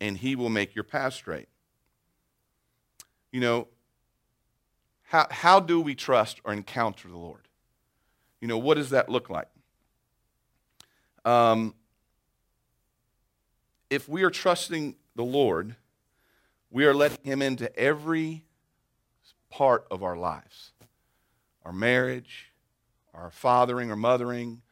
and 0.00 0.18
he 0.18 0.36
will 0.36 0.50
make 0.50 0.74
your 0.74 0.84
path 0.84 1.14
straight. 1.14 1.48
You 3.32 3.40
know, 3.40 3.68
how, 5.04 5.26
how 5.30 5.58
do 5.58 5.80
we 5.80 5.94
trust 5.94 6.40
or 6.44 6.52
encounter 6.52 7.08
the 7.08 7.16
Lord? 7.16 7.48
You 8.40 8.48
know, 8.48 8.58
what 8.58 8.76
does 8.76 8.90
that 8.90 9.08
look 9.08 9.28
like? 9.30 9.48
Um, 11.24 11.74
if 13.88 14.08
we 14.08 14.22
are 14.22 14.30
trusting 14.30 14.94
the 15.16 15.24
Lord, 15.24 15.74
we 16.70 16.84
are 16.84 16.94
letting 16.94 17.24
him 17.24 17.42
into 17.42 17.74
every 17.76 18.44
part 19.50 19.86
of 19.90 20.02
our 20.02 20.16
lives 20.16 20.72
our 21.64 21.72
marriage, 21.72 22.50
our 23.12 23.30
fathering 23.30 23.90
or 23.90 23.96
mothering, 23.96 24.62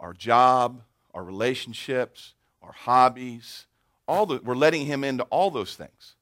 our 0.00 0.12
job, 0.12 0.82
our 1.14 1.22
relationships, 1.22 2.34
our 2.60 2.72
hobbies. 2.72 3.66
All 4.08 4.26
the, 4.26 4.40
we're 4.42 4.56
letting 4.56 4.84
Him 4.84 5.04
into 5.04 5.22
all 5.24 5.50
those 5.50 5.76
things. 5.76 6.16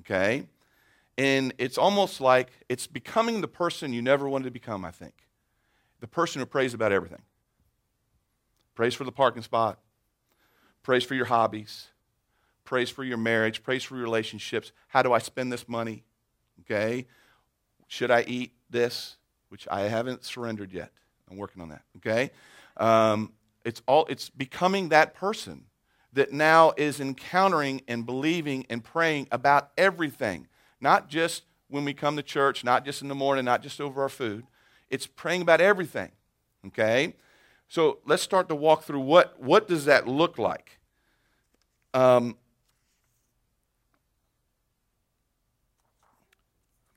Okay? 0.00 0.48
And 1.16 1.54
it's 1.58 1.78
almost 1.78 2.20
like 2.20 2.50
it's 2.68 2.86
becoming 2.86 3.40
the 3.40 3.48
person 3.48 3.92
you 3.92 4.02
never 4.02 4.28
wanted 4.28 4.44
to 4.44 4.50
become, 4.50 4.84
I 4.84 4.90
think. 4.90 5.14
The 6.00 6.08
person 6.08 6.40
who 6.40 6.46
prays 6.46 6.74
about 6.74 6.90
everything. 6.90 7.22
Prays 8.74 8.94
for 8.94 9.04
the 9.04 9.12
parking 9.12 9.42
spot, 9.42 9.78
prays 10.82 11.04
for 11.04 11.14
your 11.14 11.26
hobbies, 11.26 11.86
prays 12.64 12.90
for 12.90 13.04
your 13.04 13.16
marriage, 13.16 13.62
prays 13.62 13.84
for 13.84 13.94
your 13.94 14.02
relationships. 14.02 14.72
How 14.88 15.02
do 15.02 15.12
I 15.12 15.18
spend 15.18 15.52
this 15.52 15.68
money? 15.68 16.02
Okay? 16.62 17.06
Should 17.88 18.10
I 18.10 18.22
eat 18.22 18.52
this? 18.70 19.16
Which 19.48 19.68
I 19.70 19.82
haven't 19.82 20.24
surrendered 20.24 20.72
yet. 20.72 20.90
I'm 21.30 21.36
working 21.36 21.62
on 21.62 21.68
that. 21.68 21.82
Okay? 21.98 22.30
Um, 22.76 23.32
it's, 23.64 23.82
all, 23.86 24.06
it's 24.06 24.28
becoming 24.30 24.88
that 24.90 25.14
person 25.14 25.66
that 26.12 26.32
now 26.32 26.72
is 26.76 27.00
encountering 27.00 27.82
and 27.88 28.06
believing 28.06 28.66
and 28.70 28.82
praying 28.82 29.28
about 29.32 29.70
everything. 29.76 30.46
Not 30.80 31.08
just 31.08 31.44
when 31.68 31.84
we 31.84 31.94
come 31.94 32.16
to 32.16 32.22
church, 32.22 32.62
not 32.64 32.84
just 32.84 33.02
in 33.02 33.08
the 33.08 33.14
morning, 33.14 33.44
not 33.44 33.62
just 33.62 33.80
over 33.80 34.02
our 34.02 34.08
food. 34.08 34.46
It's 34.90 35.06
praying 35.06 35.42
about 35.42 35.60
everything. 35.60 36.10
Okay? 36.66 37.14
So 37.68 37.98
let's 38.06 38.22
start 38.22 38.48
to 38.48 38.54
walk 38.54 38.84
through 38.84 39.00
what, 39.00 39.40
what 39.40 39.66
does 39.66 39.86
that 39.86 40.06
look 40.06 40.38
like? 40.38 40.78
Um, 41.92 42.36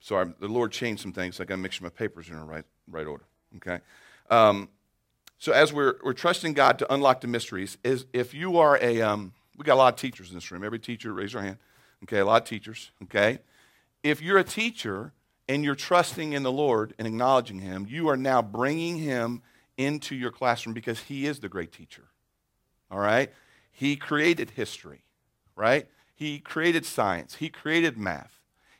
Sorry, 0.08 0.32
the 0.40 0.48
Lord 0.48 0.72
changed 0.72 1.02
some 1.02 1.12
things. 1.12 1.36
So 1.36 1.44
I 1.44 1.46
got 1.46 1.56
to 1.56 1.62
make 1.62 1.74
sure 1.74 1.84
my 1.84 1.90
papers 1.90 2.30
are 2.30 2.34
in 2.36 2.40
the 2.40 2.46
right, 2.46 2.64
right 2.90 3.06
order. 3.06 3.26
Okay? 3.58 3.80
Um, 4.30 4.70
so 5.38 5.52
as 5.52 5.74
we're, 5.74 5.96
we're 6.02 6.14
trusting 6.14 6.54
God 6.54 6.80
to 6.80 6.94
unlock 6.94 7.20
the 7.20 7.28
mysteries, 7.28 7.78
is 7.84 8.06
if 8.14 8.34
you 8.34 8.58
are 8.58 8.80
a, 8.82 9.02
um, 9.02 9.34
we 9.58 9.66
got 9.66 9.74
a 9.74 9.76
lot 9.76 9.94
of 9.94 10.00
teachers 10.00 10.30
in 10.30 10.36
this 10.36 10.50
room. 10.50 10.64
Every 10.64 10.80
teacher, 10.80 11.12
raise 11.12 11.34
your 11.34 11.42
hand. 11.42 11.58
Okay, 12.04 12.20
a 12.20 12.26
lot 12.26 12.44
of 12.44 12.48
teachers. 12.48 12.92
Okay? 13.04 13.40
If 14.02 14.22
you're 14.22 14.38
a 14.38 14.46
teacher 14.46 15.12
and 15.50 15.66
you're 15.66 15.76
trusting 15.76 16.32
in 16.32 16.44
the 16.44 16.54
Lord 16.54 16.94
and 16.98 17.06
acknowledging 17.06 17.60
Him, 17.60 17.86
you 17.90 18.08
are 18.08 18.16
now 18.16 18.42
bringing 18.42 19.00
Him 19.00 19.42
into 19.76 20.16
your 20.16 20.32
classroom 20.32 20.74
because 20.74 21.02
He 21.02 21.26
is 21.26 21.42
the 21.42 21.50
great 21.50 21.74
teacher. 21.74 22.04
All 22.90 23.00
right? 23.00 23.30
He 23.74 23.98
created 23.98 24.52
history, 24.52 25.04
right? 25.58 25.86
He 26.16 26.40
created 26.40 26.86
science. 26.86 27.36
He 27.36 27.50
created 27.50 27.98
math. 27.98 28.37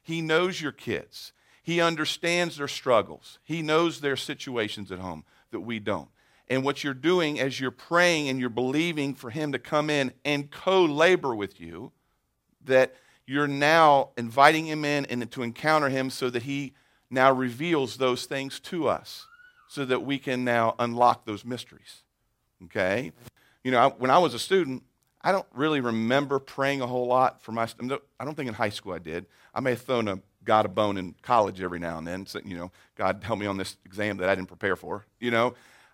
He 0.08 0.22
knows 0.22 0.62
your 0.62 0.72
kids. 0.72 1.34
He 1.62 1.82
understands 1.82 2.56
their 2.56 2.70
struggles. 2.70 3.40
He 3.44 3.62
knows 3.62 4.00
their 4.00 4.16
situations 4.16 4.90
at 4.90 5.00
home 5.00 5.26
that 5.52 5.60
we 5.60 5.80
don't. 5.80 6.08
And 6.48 6.64
what 6.64 6.82
you're 6.82 6.94
doing 6.94 7.42
as 7.42 7.60
you're 7.60 7.72
praying 7.72 8.30
and 8.30 8.40
you're 8.40 8.50
believing 8.50 9.14
for 9.14 9.32
Him 9.32 9.52
to 9.52 9.60
come 9.60 9.90
in 9.90 10.14
and 10.24 10.50
co 10.50 10.86
labor 10.86 11.36
with 11.36 11.60
you, 11.60 11.92
that 12.64 12.96
you're 13.26 13.50
now 13.50 14.12
inviting 14.18 14.66
Him 14.66 14.86
in 14.86 15.06
and 15.08 15.30
to 15.30 15.44
encounter 15.44 15.90
Him 15.90 16.10
so 16.10 16.30
that 16.30 16.44
He 16.44 16.74
now 17.10 17.34
reveals 17.34 17.98
those 17.98 18.26
things 18.28 18.62
to 18.62 18.88
us. 18.88 19.28
so 19.68 19.84
that 19.84 20.04
we 20.04 20.18
can 20.18 20.46
now 20.46 20.74
unlock 20.80 21.26
those 21.26 21.44
mysteries. 21.44 22.04
Okay? 22.64 23.12
You 23.66 23.72
know, 23.72 23.80
I, 23.80 23.88
when 23.90 24.10
I 24.10 24.20
was 24.20 24.34
a 24.34 24.40
student, 24.40 24.84
I 25.22 25.32
don't 25.32 25.48
really 25.54 25.82
remember 25.82 26.40
praying 26.40 26.82
a 26.82 26.88
whole 26.88 27.08
lot 27.08 27.42
for 27.42 27.52
my. 27.52 27.68
I 28.20 28.26
don't 28.26 28.36
think 28.36 28.48
in 28.48 28.54
high 28.54 28.70
school 28.70 28.94
I 28.94 29.00
did. 29.00 29.26
I 29.54 29.60
may 29.60 29.72
have 29.72 29.82
thrown 29.82 30.08
a 30.08 30.20
God 30.48 30.66
a 30.66 30.70
bone 30.70 30.98
in 30.98 31.14
college 31.22 31.62
every 31.62 31.78
now 31.78 31.98
and 31.98 32.08
then. 32.08 32.26
So, 32.26 32.40
you 32.44 32.58
know, 32.58 32.72
God 32.96 33.22
help 33.24 33.38
me 33.38 33.46
on 33.46 33.58
this 33.58 33.78
exam 33.86 34.18
that 34.18 34.30
I 34.30 34.34
didn't 34.34 34.48
prepare 34.48 34.76
for. 34.76 35.06
You 35.20 35.30
know, 35.30 35.54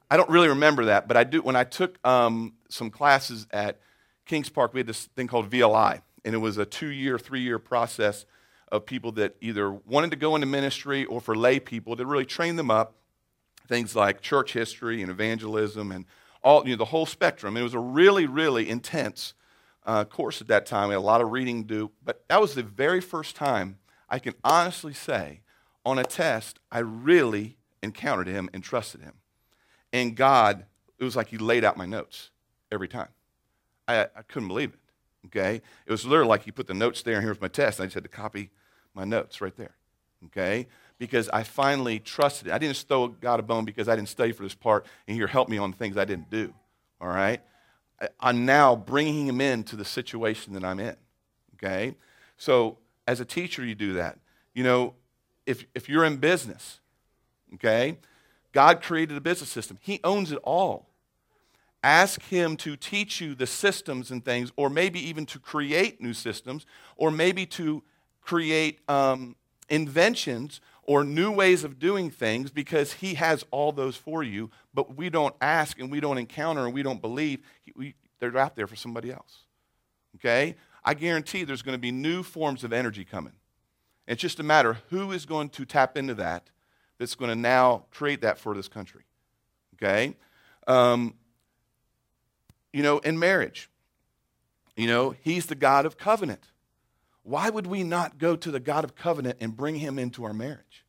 I 0.09 0.15
don't 0.15 0.29
really 0.29 0.49
remember 0.49 0.85
that, 0.85 1.07
but 1.07 1.17
I 1.17 1.23
do. 1.25 1.41
When 1.41 1.55
I 1.55 1.63
took 1.65 1.97
um, 2.07 2.53
some 2.69 2.89
classes 2.89 3.47
at 3.51 3.79
Kings 4.25 4.49
Park, 4.49 4.73
we 4.73 4.79
had 4.79 4.87
this 4.87 5.05
thing 5.15 5.27
called 5.27 5.49
VLI, 5.49 6.01
and 6.23 6.35
it 6.35 6.37
was 6.37 6.57
a 6.57 6.65
two-year, 6.65 7.17
three-year 7.17 7.59
process 7.59 8.25
of 8.71 8.85
people 8.85 9.11
that 9.13 9.35
either 9.41 9.71
wanted 9.71 10.11
to 10.11 10.17
go 10.17 10.35
into 10.35 10.47
ministry 10.47 11.03
or 11.05 11.19
for 11.19 11.35
lay 11.35 11.59
people 11.59 11.95
to 11.95 12.05
really 12.05 12.25
train 12.25 12.55
them 12.55 12.71
up. 12.71 12.95
Things 13.67 13.95
like 13.95 14.21
church 14.21 14.53
history 14.53 15.01
and 15.01 15.09
evangelism 15.09 15.91
and 15.91 16.05
all, 16.43 16.63
you 16.65 16.71
know, 16.71 16.77
the 16.77 16.85
whole 16.85 17.05
spectrum. 17.05 17.57
It 17.57 17.63
was 17.63 17.73
a 17.73 17.79
really, 17.79 18.25
really 18.25 18.69
intense 18.69 19.33
uh, 19.85 20.05
course 20.05 20.41
at 20.41 20.47
that 20.47 20.65
time. 20.65 20.89
We 20.89 20.93
had 20.93 20.99
a 20.99 21.01
lot 21.01 21.21
of 21.21 21.31
reading 21.31 21.63
to 21.63 21.67
do, 21.67 21.91
but 22.03 22.23
that 22.29 22.41
was 22.41 22.55
the 22.55 22.63
very 22.63 23.01
first 23.01 23.35
time 23.35 23.77
I 24.09 24.19
can 24.19 24.33
honestly 24.43 24.93
say 24.93 25.41
on 25.85 25.97
a 25.99 26.03
test 26.03 26.59
I 26.71 26.79
really 26.79 27.57
encountered 27.81 28.27
him 28.27 28.49
and 28.53 28.63
trusted 28.63 29.01
him. 29.01 29.13
And 29.91 30.15
God, 30.15 30.65
it 30.97 31.03
was 31.03 31.15
like 31.15 31.27
he 31.27 31.37
laid 31.37 31.63
out 31.63 31.77
my 31.77 31.85
notes 31.85 32.29
every 32.71 32.87
time. 32.87 33.09
I, 33.87 34.03
I 34.15 34.21
couldn't 34.27 34.47
believe 34.47 34.73
it. 34.73 34.79
Okay? 35.27 35.61
It 35.85 35.91
was 35.91 36.05
literally 36.05 36.29
like 36.29 36.43
he 36.43 36.51
put 36.51 36.67
the 36.67 36.73
notes 36.73 37.01
there, 37.01 37.15
and 37.15 37.23
here's 37.23 37.41
my 37.41 37.47
test. 37.47 37.79
And 37.79 37.83
I 37.83 37.87
just 37.87 37.95
had 37.95 38.03
to 38.03 38.09
copy 38.09 38.49
my 38.93 39.03
notes 39.03 39.41
right 39.41 39.55
there. 39.55 39.75
Okay? 40.25 40.67
Because 41.03 41.27
I 41.27 41.43
finally 41.43 41.99
trusted 41.99 42.47
it. 42.47 42.53
I 42.53 42.57
didn't 42.57 42.75
just 42.75 42.87
throw 42.87 43.09
God 43.09 43.37
a 43.37 43.43
bone 43.43 43.65
because 43.65 43.89
I 43.89 43.95
didn't 43.97 44.07
study 44.07 44.31
for 44.31 44.43
this 44.43 44.55
part, 44.55 44.85
and 45.05 45.17
here, 45.17 45.27
help 45.27 45.49
me 45.49 45.57
on 45.57 45.73
things 45.73 45.97
I 45.97 46.05
didn't 46.05 46.29
do. 46.29 46.53
All 47.01 47.09
right? 47.09 47.41
I'm 48.21 48.45
now 48.45 48.73
bringing 48.77 49.27
him 49.27 49.41
into 49.41 49.75
the 49.75 49.83
situation 49.83 50.53
that 50.53 50.63
I'm 50.63 50.79
in. 50.79 50.95
Okay? 51.55 51.95
So, 52.37 52.77
as 53.05 53.19
a 53.19 53.25
teacher, 53.25 53.65
you 53.65 53.75
do 53.75 53.91
that. 53.95 54.17
You 54.53 54.63
know, 54.63 54.93
if, 55.45 55.65
if 55.75 55.89
you're 55.89 56.05
in 56.05 56.15
business, 56.15 56.79
okay, 57.55 57.97
God 58.53 58.81
created 58.81 59.17
a 59.17 59.21
business 59.21 59.49
system, 59.49 59.77
He 59.81 59.99
owns 60.05 60.31
it 60.31 60.39
all. 60.45 60.87
Ask 61.83 62.21
Him 62.21 62.55
to 62.57 62.77
teach 62.77 63.19
you 63.19 63.35
the 63.35 63.45
systems 63.45 64.09
and 64.09 64.23
things, 64.23 64.53
or 64.55 64.69
maybe 64.69 65.05
even 65.05 65.25
to 65.25 65.37
create 65.39 65.99
new 65.99 66.13
systems, 66.13 66.65
or 66.95 67.11
maybe 67.11 67.45
to 67.47 67.83
create 68.21 68.79
um, 68.89 69.35
inventions 69.69 70.61
or 70.85 71.03
new 71.03 71.31
ways 71.31 71.63
of 71.63 71.79
doing 71.79 72.09
things 72.09 72.51
because 72.51 72.93
He 72.93 73.15
has 73.15 73.45
all 73.51 73.71
those 73.71 73.95
for 73.95 74.23
you, 74.23 74.49
but 74.73 74.95
we 74.95 75.09
don't 75.09 75.35
ask 75.41 75.79
and 75.79 75.91
we 75.91 75.99
don't 75.99 76.17
encounter 76.17 76.65
and 76.65 76.73
we 76.73 76.83
don't 76.83 77.01
believe. 77.01 77.39
We, 77.75 77.95
they're 78.19 78.37
out 78.37 78.55
there 78.55 78.67
for 78.67 78.75
somebody 78.75 79.11
else. 79.11 79.39
Okay? 80.15 80.55
I 80.83 80.93
guarantee 80.93 81.43
there's 81.43 81.61
going 81.61 81.75
to 81.75 81.81
be 81.81 81.91
new 81.91 82.23
forms 82.23 82.63
of 82.63 82.73
energy 82.73 83.05
coming. 83.05 83.33
It's 84.07 84.21
just 84.21 84.39
a 84.39 84.43
matter 84.43 84.79
who 84.89 85.11
is 85.11 85.25
going 85.25 85.49
to 85.49 85.65
tap 85.65 85.97
into 85.97 86.13
that 86.15 86.49
that's 86.97 87.15
going 87.15 87.29
to 87.29 87.35
now 87.35 87.85
create 87.91 88.21
that 88.21 88.37
for 88.37 88.53
this 88.53 88.67
country. 88.67 89.03
Okay? 89.75 90.15
Um, 90.67 91.15
you 92.71 92.83
know, 92.83 92.99
in 92.99 93.17
marriage, 93.17 93.69
you 94.75 94.87
know, 94.87 95.15
he's 95.21 95.45
the 95.45 95.55
God 95.55 95.85
of 95.85 95.97
covenant. 95.97 96.47
Why 97.23 97.49
would 97.49 97.67
we 97.67 97.83
not 97.83 98.17
go 98.17 98.35
to 98.35 98.51
the 98.51 98.59
God 98.59 98.83
of 98.83 98.95
covenant 98.95 99.37
and 99.39 99.55
bring 99.55 99.75
him 99.75 99.97
into 99.97 100.25
our 100.25 100.33
marriage? 100.33 100.85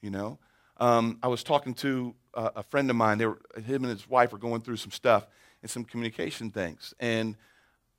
You 0.00 0.10
know, 0.10 0.38
um, 0.76 1.18
I 1.22 1.28
was 1.28 1.42
talking 1.42 1.74
to 1.74 2.14
a, 2.34 2.52
a 2.56 2.62
friend 2.62 2.88
of 2.88 2.96
mine. 2.96 3.18
They 3.18 3.26
were, 3.26 3.40
him 3.56 3.84
and 3.84 3.90
his 3.90 4.08
wife 4.08 4.32
were 4.32 4.38
going 4.38 4.60
through 4.60 4.76
some 4.76 4.92
stuff 4.92 5.26
and 5.60 5.70
some 5.70 5.84
communication 5.84 6.50
things. 6.50 6.94
And 7.00 7.36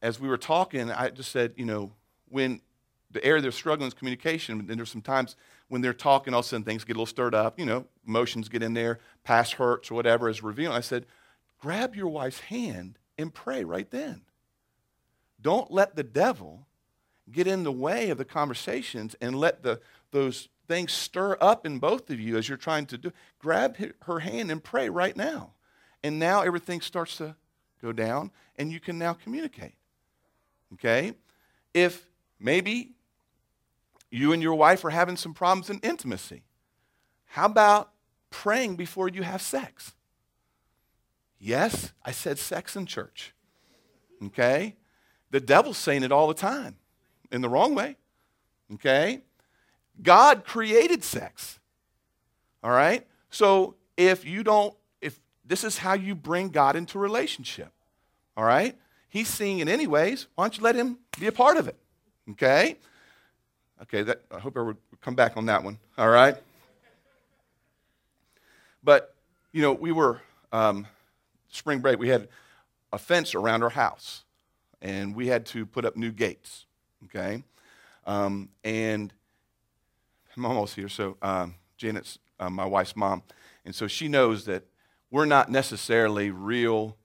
as 0.01 0.19
we 0.19 0.29
were 0.29 0.37
talking, 0.37 0.89
I 0.89 1.09
just 1.09 1.31
said, 1.31 1.53
you 1.57 1.65
know, 1.65 1.91
when 2.29 2.61
the 3.11 3.23
area 3.25 3.41
they're 3.41 3.51
struggling 3.51 3.87
is 3.87 3.93
communication, 3.93 4.59
and 4.59 4.77
there's 4.79 4.91
some 4.91 5.01
times 5.01 5.35
when 5.67 5.81
they're 5.81 5.93
talking, 5.93 6.33
all 6.33 6.39
of 6.39 6.45
a 6.45 6.47
sudden 6.47 6.63
things 6.63 6.85
get 6.85 6.93
a 6.93 6.99
little 6.99 7.05
stirred 7.05 7.35
up, 7.35 7.59
you 7.59 7.65
know, 7.65 7.85
emotions 8.07 8.47
get 8.47 8.63
in 8.63 8.73
there, 8.73 8.99
past 9.23 9.53
hurts 9.53 9.91
or 9.91 9.95
whatever 9.95 10.29
is 10.29 10.41
revealed. 10.41 10.73
I 10.73 10.79
said, 10.79 11.05
grab 11.59 11.95
your 11.95 12.07
wife's 12.07 12.39
hand 12.39 12.97
and 13.17 13.33
pray 13.33 13.65
right 13.65 13.89
then. 13.91 14.21
Don't 15.41 15.71
let 15.71 15.95
the 15.95 16.03
devil 16.03 16.67
get 17.31 17.47
in 17.47 17.63
the 17.63 17.71
way 17.71 18.09
of 18.09 18.17
the 18.17 18.25
conversations 18.25 19.15
and 19.21 19.35
let 19.35 19.63
the, 19.63 19.79
those 20.11 20.49
things 20.67 20.91
stir 20.91 21.37
up 21.41 21.65
in 21.65 21.79
both 21.79 22.09
of 22.09 22.19
you 22.19 22.37
as 22.37 22.47
you're 22.47 22.57
trying 22.57 22.85
to 22.87 22.97
do. 22.97 23.11
Grab 23.39 23.77
her 24.03 24.19
hand 24.19 24.51
and 24.51 24.63
pray 24.63 24.89
right 24.89 25.15
now. 25.15 25.53
And 26.03 26.19
now 26.19 26.41
everything 26.41 26.81
starts 26.81 27.17
to 27.17 27.35
go 27.81 27.91
down 27.91 28.31
and 28.57 28.71
you 28.71 28.79
can 28.79 28.97
now 28.97 29.13
communicate. 29.13 29.75
Okay? 30.73 31.13
If 31.73 32.07
maybe 32.39 32.93
you 34.11 34.33
and 34.33 34.41
your 34.41 34.55
wife 34.55 34.83
are 34.85 34.89
having 34.89 35.17
some 35.17 35.33
problems 35.33 35.69
in 35.69 35.79
intimacy. 35.79 36.43
How 37.25 37.45
about 37.45 37.91
praying 38.31 38.75
before 38.75 39.07
you 39.09 39.23
have 39.23 39.41
sex? 39.41 39.93
Yes, 41.39 41.93
I 42.03 42.11
said 42.11 42.39
sex 42.39 42.75
in 42.75 42.85
church. 42.85 43.33
Okay? 44.23 44.75
The 45.31 45.39
devil's 45.39 45.77
saying 45.77 46.03
it 46.03 46.11
all 46.11 46.27
the 46.27 46.33
time 46.33 46.78
in 47.31 47.41
the 47.41 47.49
wrong 47.49 47.75
way. 47.75 47.95
Okay? 48.73 49.21
God 50.01 50.45
created 50.45 51.03
sex. 51.03 51.59
All 52.63 52.71
right? 52.71 53.05
So 53.29 53.75
if 53.97 54.25
you 54.25 54.43
don't, 54.43 54.73
if 55.01 55.19
this 55.45 55.63
is 55.63 55.77
how 55.77 55.93
you 55.93 56.15
bring 56.15 56.49
God 56.49 56.75
into 56.75 56.99
relationship, 56.99 57.71
all 58.37 58.45
right? 58.45 58.77
He's 59.09 59.27
seeing 59.27 59.59
it 59.59 59.67
anyways. 59.67 60.27
Why 60.35 60.45
don't 60.45 60.57
you 60.57 60.63
let 60.63 60.75
him 60.75 60.97
be 61.19 61.27
a 61.27 61.31
part 61.31 61.57
of 61.57 61.67
it? 61.67 61.77
Okay? 62.31 62.77
Okay, 63.81 64.03
that, 64.03 64.21
I 64.31 64.39
hope 64.39 64.57
I 64.57 64.61
would 64.61 64.77
come 65.01 65.15
back 65.15 65.37
on 65.37 65.45
that 65.47 65.63
one. 65.63 65.79
All 65.97 66.09
right? 66.09 66.35
But, 68.83 69.15
you 69.51 69.61
know, 69.61 69.73
we 69.73 69.91
were, 69.91 70.21
um, 70.51 70.87
spring 71.49 71.79
break, 71.79 71.99
we 71.99 72.09
had 72.09 72.27
a 72.93 72.97
fence 72.97 73.35
around 73.35 73.63
our 73.63 73.69
house, 73.69 74.23
and 74.81 75.15
we 75.15 75.27
had 75.27 75.45
to 75.47 75.65
put 75.65 75.85
up 75.85 75.97
new 75.97 76.11
gates, 76.11 76.65
okay? 77.05 77.43
Um, 78.05 78.49
and 78.63 79.13
I'm 80.35 80.45
almost 80.45 80.75
here, 80.75 80.89
so 80.89 81.17
um, 81.21 81.55
Janet's 81.77 82.19
uh, 82.39 82.49
my 82.49 82.65
wife's 82.65 82.95
mom, 82.95 83.23
and 83.65 83.75
so 83.75 83.87
she 83.87 84.07
knows 84.07 84.45
that 84.45 84.63
we're 85.11 85.25
not 85.25 85.49
necessarily 85.49 86.31
real 86.31 86.95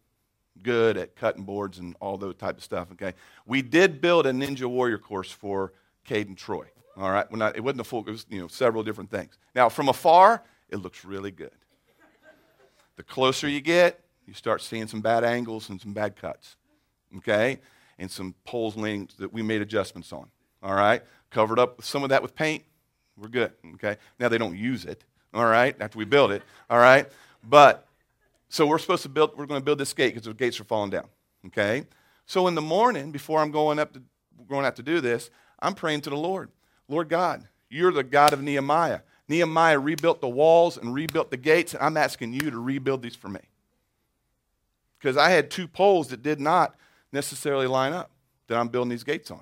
good 0.63 0.97
at 0.97 1.17
cutting 1.17 1.43
boards 1.43 1.79
and 1.79 1.97
all 2.01 2.17
those 2.17 2.37
type 2.37 2.57
of 2.57 2.63
stuff, 2.63 2.89
okay? 2.93 3.15
We 3.47 3.63
did 3.63 4.01
build 4.01 4.27
a 4.27 4.33
Ninja 4.33 4.67
Warrior 4.67 4.99
course 4.99 5.31
for 5.31 5.73
Cade 6.05 6.29
and 6.29 6.39
Troy. 6.39 6.67
All 6.97 7.11
right, 7.11 7.31
not, 7.33 7.57
it 7.57 7.61
wasn't 7.61 7.81
a 7.81 7.85
full, 7.85 8.01
it 8.07 8.11
was 8.11 8.27
you 8.29 8.41
know 8.41 8.49
several 8.49 8.83
different 8.83 9.11
things. 9.11 9.37
Now 9.55 9.69
from 9.69 9.89
afar, 9.89 10.43
it 10.69 10.77
looks 10.77 11.05
really 11.05 11.31
good. 11.31 11.51
The 12.97 13.03
closer 13.03 13.49
you 13.49 13.61
get, 13.61 14.01
you 14.27 14.35
start 14.35 14.63
seeing 14.63 14.87
some 14.87 15.01
bad 15.01 15.25
angles 15.25 15.69
and 15.69 15.81
some 15.81 15.93
bad 15.93 16.15
cuts, 16.15 16.57
okay, 17.17 17.59
and 17.99 18.11
some 18.11 18.35
poles 18.45 18.77
leaning 18.77 19.09
that 19.19 19.33
we 19.33 19.43
made 19.43 19.63
adjustments 19.63 20.13
on. 20.13 20.29
All 20.63 20.75
right, 20.75 21.03
covered 21.31 21.59
up 21.59 21.83
some 21.83 22.03
of 22.03 22.09
that 22.11 22.23
with 22.23 22.35
paint. 22.35 22.65
We're 23.17 23.29
good. 23.29 23.53
Okay. 23.75 23.97
Now 24.19 24.29
they 24.29 24.39
don't 24.39 24.57
use 24.57 24.85
it. 24.85 25.05
All 25.33 25.47
right, 25.47 25.77
after 25.81 25.99
we 25.99 26.05
build 26.05 26.31
it. 26.33 26.43
All 26.71 26.79
right, 26.79 27.09
but 27.49 27.87
so 28.49 28.67
we're 28.67 28.79
supposed 28.79 29.03
to 29.03 29.09
build. 29.09 29.37
We're 29.37 29.47
going 29.47 29.61
to 29.61 29.65
build 29.65 29.79
this 29.79 29.93
gate 29.93 30.15
because 30.15 30.27
the 30.27 30.35
gates 30.35 30.61
are 30.61 30.65
falling 30.65 30.91
down. 30.91 31.09
Okay. 31.47 31.85
So 32.27 32.47
in 32.47 32.55
the 32.55 32.63
morning, 32.63 33.11
before 33.11 33.41
I'm 33.41 33.51
going 33.51 33.79
up 33.79 33.93
to 33.95 34.03
going 34.49 34.65
out 34.65 34.77
to 34.77 34.83
do 34.83 35.01
this, 35.01 35.31
I'm 35.61 35.75
praying 35.75 36.03
to 36.03 36.11
the 36.11 36.17
Lord. 36.17 36.51
Lord 36.89 37.09
God, 37.09 37.47
you're 37.69 37.93
the 37.93 38.05
God 38.05 38.33
of 38.33 38.43
Nehemiah. 38.43 39.01
Nehemiah 39.29 39.79
rebuilt 39.79 40.21
the 40.21 40.29
walls 40.29 40.77
and 40.77 40.95
rebuilt 40.95 41.31
the 41.31 41.37
gates, 41.37 41.75
and 41.75 41.83
I'm 41.83 41.97
asking 41.97 42.35
you 42.35 42.51
to 42.51 42.59
rebuild 42.59 43.03
these 43.03 43.17
for 43.17 43.29
me. 43.29 43.41
Because 44.99 45.17
I 45.17 45.31
had 45.31 45.51
two 45.51 45.67
poles 45.67 46.09
that 46.09 46.23
did 46.23 46.41
not 46.41 46.75
necessarily 47.15 47.67
line 47.67 47.95
up 47.95 48.11
that 48.49 48.59
I'm 48.59 48.69
building 48.69 48.91
these 48.91 49.05
gates 49.05 49.31
on. 49.31 49.41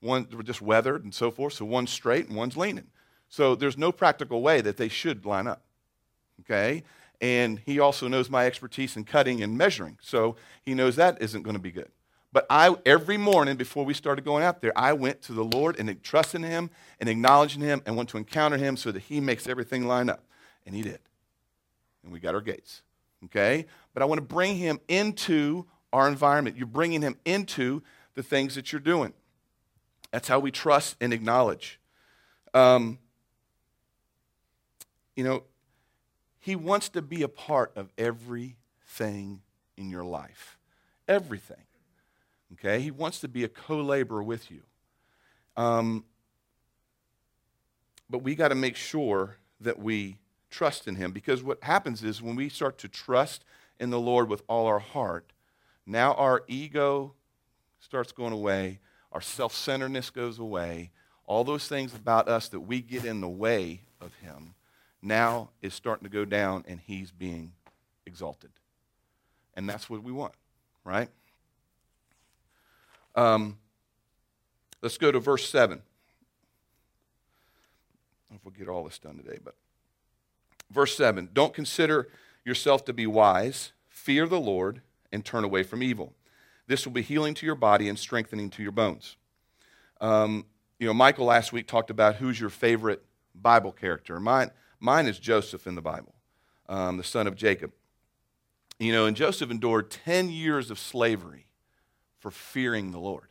One 0.00 0.26
were 0.32 0.42
just 0.42 0.62
weathered 0.62 1.04
and 1.04 1.12
so 1.14 1.30
forth, 1.30 1.52
so 1.52 1.66
one's 1.66 1.90
straight 1.90 2.28
and 2.28 2.36
one's 2.36 2.56
leaning. 2.56 2.86
So 3.28 3.54
there's 3.54 3.76
no 3.76 3.92
practical 3.92 4.40
way 4.40 4.62
that 4.62 4.78
they 4.78 4.88
should 4.88 5.26
line 5.26 5.46
up. 5.46 5.62
Okay? 6.40 6.82
And 7.20 7.60
he 7.64 7.78
also 7.78 8.08
knows 8.08 8.30
my 8.30 8.46
expertise 8.46 8.96
in 8.96 9.04
cutting 9.04 9.42
and 9.42 9.56
measuring, 9.56 9.98
so 10.00 10.36
he 10.64 10.74
knows 10.74 10.96
that 10.96 11.20
isn't 11.20 11.42
going 11.42 11.54
to 11.54 11.62
be 11.62 11.70
good. 11.70 11.90
But 12.32 12.46
I, 12.48 12.74
every 12.86 13.18
morning 13.18 13.56
before 13.56 13.84
we 13.84 13.92
started 13.92 14.24
going 14.24 14.42
out 14.42 14.62
there, 14.62 14.72
I 14.74 14.94
went 14.94 15.20
to 15.22 15.32
the 15.32 15.44
Lord 15.44 15.78
and 15.78 16.02
trusted 16.02 16.40
Him 16.40 16.70
and 16.98 17.08
acknowledging 17.08 17.60
Him 17.60 17.82
and 17.84 17.94
went 17.94 18.08
to 18.08 18.16
encounter 18.16 18.56
Him 18.56 18.76
so 18.78 18.90
that 18.90 19.00
He 19.00 19.20
makes 19.20 19.46
everything 19.46 19.86
line 19.86 20.08
up. 20.08 20.24
And 20.64 20.74
He 20.74 20.82
did. 20.82 20.98
And 22.02 22.10
we 22.10 22.20
got 22.20 22.34
our 22.34 22.40
gates. 22.40 22.82
Okay? 23.26 23.66
But 23.92 24.02
I 24.02 24.06
want 24.06 24.18
to 24.18 24.26
bring 24.26 24.56
Him 24.56 24.80
into 24.88 25.66
our 25.92 26.08
environment. 26.08 26.56
You're 26.56 26.66
bringing 26.66 27.02
Him 27.02 27.16
into 27.24 27.82
the 28.14 28.22
things 28.22 28.54
that 28.54 28.72
you're 28.72 28.80
doing. 28.80 29.12
That's 30.10 30.28
how 30.28 30.38
we 30.38 30.50
trust 30.50 30.96
and 31.00 31.12
acknowledge. 31.12 31.80
Um, 32.54 32.98
you 35.16 35.24
know, 35.24 35.44
He 36.38 36.56
wants 36.56 36.88
to 36.90 37.02
be 37.02 37.22
a 37.22 37.28
part 37.28 37.72
of 37.76 37.90
everything 37.96 39.42
in 39.76 39.90
your 39.90 40.04
life. 40.04 40.58
Everything. 41.08 41.64
Okay? 42.54 42.80
He 42.80 42.90
wants 42.90 43.20
to 43.20 43.28
be 43.28 43.44
a 43.44 43.48
co 43.48 43.80
laborer 43.80 44.22
with 44.22 44.50
you. 44.50 44.62
Um, 45.56 46.04
but 48.08 48.18
we 48.18 48.34
got 48.34 48.48
to 48.48 48.54
make 48.54 48.76
sure 48.76 49.36
that 49.60 49.78
we 49.78 50.18
trust 50.50 50.86
in 50.86 50.96
Him 50.96 51.12
because 51.12 51.42
what 51.42 51.62
happens 51.64 52.04
is 52.04 52.20
when 52.20 52.36
we 52.36 52.48
start 52.48 52.78
to 52.78 52.88
trust 52.88 53.44
in 53.80 53.90
the 53.90 53.98
Lord 53.98 54.28
with 54.28 54.42
all 54.48 54.66
our 54.66 54.78
heart, 54.78 55.31
now 55.86 56.14
our 56.14 56.44
ego 56.46 57.14
starts 57.80 58.12
going 58.12 58.32
away, 58.32 58.78
our 59.10 59.20
self 59.20 59.54
centeredness 59.54 60.10
goes 60.10 60.38
away, 60.38 60.90
all 61.26 61.44
those 61.44 61.68
things 61.68 61.94
about 61.94 62.28
us 62.28 62.48
that 62.48 62.60
we 62.60 62.80
get 62.80 63.04
in 63.04 63.20
the 63.20 63.28
way 63.28 63.82
of 64.00 64.14
Him 64.14 64.54
now 65.00 65.50
is 65.60 65.74
starting 65.74 66.04
to 66.04 66.10
go 66.10 66.24
down 66.24 66.64
and 66.66 66.80
He's 66.80 67.10
being 67.10 67.52
exalted. 68.06 68.50
And 69.54 69.68
that's 69.68 69.90
what 69.90 70.02
we 70.02 70.12
want, 70.12 70.34
right? 70.84 71.08
Um, 73.14 73.58
let's 74.80 74.96
go 74.96 75.12
to 75.12 75.20
verse 75.20 75.48
7. 75.48 75.78
I 75.78 75.80
don't 75.80 75.82
know 78.30 78.36
if 78.36 78.44
we'll 78.44 78.54
get 78.58 78.68
all 78.68 78.84
this 78.84 78.98
done 78.98 79.18
today, 79.18 79.38
but 79.42 79.54
verse 80.70 80.96
7 80.96 81.28
Don't 81.32 81.52
consider 81.52 82.08
yourself 82.44 82.84
to 82.86 82.92
be 82.92 83.06
wise, 83.06 83.72
fear 83.88 84.26
the 84.26 84.40
Lord, 84.40 84.80
and 85.12 85.24
turn 85.24 85.44
away 85.44 85.62
from 85.62 85.82
evil. 85.82 86.14
This 86.66 86.86
will 86.86 86.92
be 86.92 87.02
healing 87.02 87.34
to 87.34 87.46
your 87.46 87.54
body 87.54 87.88
and 87.88 87.98
strengthening 87.98 88.50
to 88.50 88.62
your 88.62 88.72
bones. 88.72 89.16
Um, 90.00 90.46
you 90.78 90.86
know, 90.86 90.94
Michael 90.94 91.26
last 91.26 91.52
week 91.52 91.66
talked 91.66 91.90
about 91.90 92.16
who's 92.16 92.40
your 92.40 92.50
favorite 92.50 93.04
Bible 93.34 93.72
character. 93.72 94.18
Mine, 94.18 94.50
mine 94.80 95.06
is 95.06 95.18
Joseph 95.18 95.66
in 95.66 95.74
the 95.74 95.82
Bible, 95.82 96.14
um, 96.68 96.96
the 96.96 97.04
son 97.04 97.26
of 97.26 97.36
Jacob. 97.36 97.72
You 98.78 98.92
know, 98.92 99.06
and 99.06 99.16
Joseph 99.16 99.50
endured 99.50 99.90
10 99.90 100.30
years 100.30 100.70
of 100.70 100.78
slavery 100.78 101.46
for 102.18 102.30
fearing 102.30 102.90
the 102.90 102.98
Lord. 102.98 103.28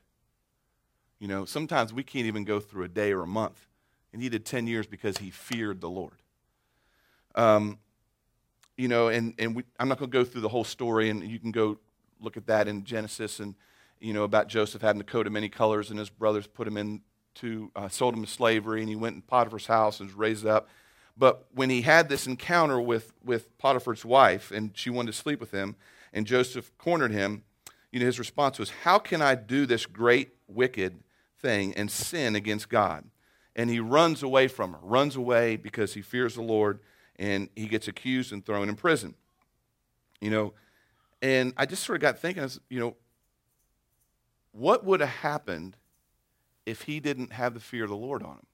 You 1.20 1.28
know, 1.28 1.46
sometimes 1.46 1.94
we 1.94 2.04
can't 2.04 2.26
even 2.26 2.46
go 2.46 2.60
through 2.60 2.86
a 2.86 2.90
day 2.90 3.12
or 3.12 3.22
a 3.22 3.28
month. 3.28 3.68
And 4.14 4.22
he 4.22 4.30
did 4.30 4.46
10 4.46 4.68
years 4.68 4.88
because 4.88 5.18
he 5.18 5.30
feared 5.30 5.80
the 5.82 5.90
Lord. 5.90 6.22
Um, 7.36 7.80
you 8.78 8.88
know, 8.88 9.10
and, 9.10 9.34
and 9.38 9.56
we, 9.56 9.64
I'm 9.80 9.88
not 9.88 10.00
going 10.00 10.10
to 10.10 10.18
go 10.18 10.24
through 10.24 10.42
the 10.42 10.50
whole 10.50 10.64
story, 10.64 11.10
and 11.10 11.24
you 11.24 11.40
can 11.40 11.52
go 11.52 11.78
look 12.20 12.38
at 12.38 12.48
that 12.48 12.68
in 12.68 12.84
Genesis 12.84 13.40
and, 13.40 13.56
you 14.00 14.14
know, 14.14 14.24
about 14.24 14.48
Joseph 14.48 14.82
having 14.82 15.02
a 15.02 15.06
coat 15.06 15.28
of 15.28 15.34
many 15.34 15.50
colors, 15.50 15.90
and 15.90 16.00
his 16.00 16.10
brothers 16.10 16.48
put 16.48 16.68
him 16.68 16.78
into, 16.78 17.72
uh, 17.76 17.90
sold 17.90 18.14
him 18.14 18.24
to 18.24 18.30
slavery, 18.30 18.82
and 18.82 18.90
he 18.90 18.96
went 18.96 19.16
in 19.16 19.22
Potiphar's 19.22 19.68
house 19.68 20.00
and 20.00 20.10
was 20.10 20.18
raised 20.18 20.46
up. 20.46 20.70
But 21.18 21.46
when 21.54 21.70
he 21.70 21.82
had 21.82 22.10
this 22.10 22.26
encounter 22.26 22.80
with, 22.80 23.14
with 23.24 23.56
Potiphar's 23.58 24.06
wife, 24.06 24.52
and 24.52 24.72
she 24.74 24.90
wanted 24.90 25.12
to 25.12 25.18
sleep 25.18 25.40
with 25.40 25.52
him, 25.52 25.76
and 26.14 26.26
Joseph 26.26 26.72
cornered 26.78 27.12
him, 27.12 27.44
you 27.92 28.00
know, 28.00 28.06
his 28.06 28.20
response 28.20 28.58
was, 28.58 28.70
How 28.84 28.98
can 28.98 29.22
I 29.22 29.36
do 29.36 29.66
this 29.66 29.86
great 29.86 30.30
wicked 30.48 31.04
thing 31.40 31.74
and 31.76 31.92
sin 31.92 32.36
against 32.36 32.70
God? 32.70 33.06
And 33.56 33.70
he 33.70 33.80
runs 33.80 34.24
away 34.24 34.48
from 34.48 34.74
her, 34.74 34.80
runs 34.82 35.16
away 35.16 35.58
because 35.58 35.94
he 35.94 36.02
fears 36.02 36.36
the 36.36 36.42
Lord, 36.42 36.80
and 37.22 37.50
he 37.56 37.68
gets 37.68 37.88
accused 37.88 38.34
and 38.34 38.44
thrown 38.44 38.68
in 38.68 38.76
prison. 38.76 39.14
You 40.20 40.32
know, 40.32 40.54
and 41.22 41.54
I 41.56 41.68
just 41.68 41.84
sort 41.84 41.98
of 41.98 42.02
got 42.02 42.20
thinking, 42.20 42.50
you 42.68 42.80
know, 42.80 42.96
what 44.52 44.84
would 44.84 45.00
have 45.00 45.10
happened 45.10 45.78
if 46.66 46.82
he 46.82 47.00
didn't 47.00 47.34
have 47.34 47.54
the 47.54 47.60
fear 47.60 47.84
of 47.84 47.92
the 47.92 47.96
Lord 47.96 48.24
on 48.24 48.32
him? 48.32 48.46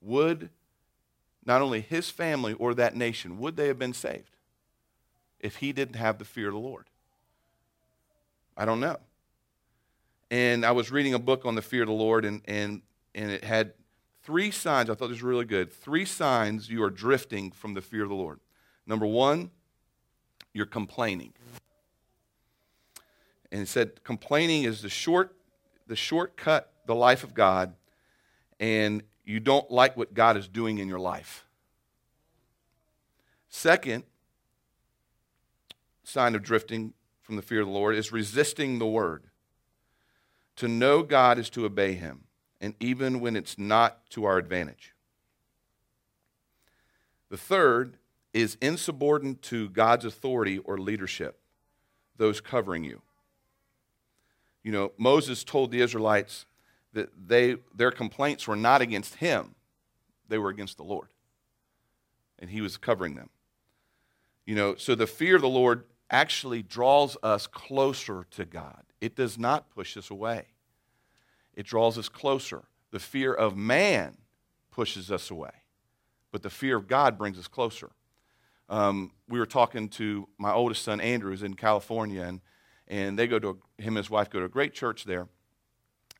Would 0.00 0.50
not 1.44 1.60
only 1.60 1.80
his 1.80 2.08
family 2.08 2.52
or 2.54 2.74
that 2.74 2.94
nation, 2.94 3.38
would 3.38 3.56
they 3.56 3.66
have 3.66 3.78
been 3.78 3.92
saved 3.92 4.36
if 5.40 5.56
he 5.56 5.72
didn't 5.72 5.96
have 5.96 6.18
the 6.18 6.24
fear 6.24 6.46
of 6.46 6.54
the 6.54 6.60
Lord? 6.60 6.86
I 8.56 8.64
don't 8.64 8.80
know. 8.80 8.98
And 10.30 10.64
I 10.64 10.70
was 10.70 10.92
reading 10.92 11.14
a 11.14 11.18
book 11.18 11.44
on 11.44 11.56
the 11.56 11.62
fear 11.62 11.82
of 11.82 11.88
the 11.88 11.94
Lord, 11.94 12.24
and, 12.24 12.40
and, 12.46 12.82
and 13.14 13.30
it 13.30 13.44
had 13.44 13.72
three 14.26 14.50
signs. 14.50 14.90
I 14.90 14.94
thought 14.94 15.06
this 15.06 15.18
was 15.18 15.22
really 15.22 15.44
good. 15.44 15.72
Three 15.72 16.04
signs 16.04 16.68
you 16.68 16.82
are 16.82 16.90
drifting 16.90 17.52
from 17.52 17.74
the 17.74 17.80
fear 17.80 18.02
of 18.02 18.08
the 18.08 18.16
Lord. 18.16 18.40
Number 18.84 19.06
one, 19.06 19.52
you're 20.52 20.66
complaining. 20.66 21.32
And 23.52 23.62
it 23.62 23.68
said 23.68 24.02
complaining 24.02 24.64
is 24.64 24.82
the 24.82 24.88
short, 24.88 25.36
the 25.86 25.94
shortcut, 25.94 26.72
the 26.86 26.94
life 26.94 27.22
of 27.22 27.34
God, 27.34 27.74
and 28.58 29.04
you 29.24 29.38
don't 29.38 29.70
like 29.70 29.96
what 29.96 30.12
God 30.12 30.36
is 30.36 30.48
doing 30.48 30.78
in 30.78 30.88
your 30.88 30.98
life. 30.98 31.46
Second 33.48 34.02
sign 36.02 36.34
of 36.34 36.42
drifting 36.42 36.94
from 37.22 37.36
the 37.36 37.42
fear 37.42 37.60
of 37.60 37.66
the 37.66 37.72
Lord 37.72 37.94
is 37.94 38.10
resisting 38.10 38.78
the 38.78 38.86
word. 38.86 39.24
To 40.56 40.68
know 40.68 41.02
God 41.02 41.38
is 41.38 41.48
to 41.50 41.64
obey 41.64 41.94
him, 41.94 42.25
and 42.66 42.74
even 42.80 43.20
when 43.20 43.36
it's 43.36 43.56
not 43.56 44.10
to 44.10 44.24
our 44.24 44.38
advantage. 44.38 44.92
The 47.30 47.36
third 47.36 47.96
is 48.34 48.58
insubordinate 48.60 49.40
to 49.42 49.68
God's 49.68 50.04
authority 50.04 50.58
or 50.58 50.76
leadership, 50.76 51.38
those 52.16 52.40
covering 52.40 52.82
you. 52.82 53.02
You 54.64 54.72
know, 54.72 54.90
Moses 54.98 55.44
told 55.44 55.70
the 55.70 55.80
Israelites 55.80 56.44
that 56.92 57.10
they, 57.28 57.58
their 57.72 57.92
complaints 57.92 58.48
were 58.48 58.56
not 58.56 58.82
against 58.82 59.14
him, 59.14 59.54
they 60.28 60.36
were 60.36 60.50
against 60.50 60.76
the 60.76 60.82
Lord. 60.82 61.06
And 62.40 62.50
he 62.50 62.60
was 62.60 62.76
covering 62.76 63.14
them. 63.14 63.30
You 64.44 64.56
know, 64.56 64.74
so 64.74 64.96
the 64.96 65.06
fear 65.06 65.36
of 65.36 65.42
the 65.42 65.48
Lord 65.48 65.84
actually 66.10 66.64
draws 66.64 67.16
us 67.22 67.46
closer 67.46 68.26
to 68.32 68.44
God. 68.44 68.82
It 69.00 69.14
does 69.14 69.38
not 69.38 69.70
push 69.70 69.96
us 69.96 70.10
away, 70.10 70.46
it 71.56 71.66
draws 71.66 71.98
us 71.98 72.08
closer. 72.08 72.64
The 72.92 73.00
fear 73.00 73.34
of 73.34 73.56
man 73.56 74.16
pushes 74.70 75.10
us 75.10 75.30
away, 75.30 75.50
but 76.30 76.42
the 76.42 76.50
fear 76.50 76.76
of 76.76 76.86
God 76.86 77.18
brings 77.18 77.38
us 77.38 77.48
closer. 77.48 77.90
Um, 78.68 79.12
we 79.28 79.38
were 79.38 79.46
talking 79.46 79.88
to 79.90 80.28
my 80.38 80.52
oldest 80.52 80.82
son, 80.82 81.00
Andrew, 81.00 81.30
who's 81.30 81.42
in 81.42 81.54
California, 81.54 82.22
and, 82.22 82.40
and 82.86 83.18
they 83.18 83.26
go 83.26 83.38
to, 83.38 83.48
a, 83.48 83.82
him 83.82 83.96
and 83.96 83.98
his 83.98 84.10
wife 84.10 84.30
go 84.30 84.40
to 84.40 84.44
a 84.44 84.48
great 84.48 84.74
church 84.74 85.04
there. 85.04 85.28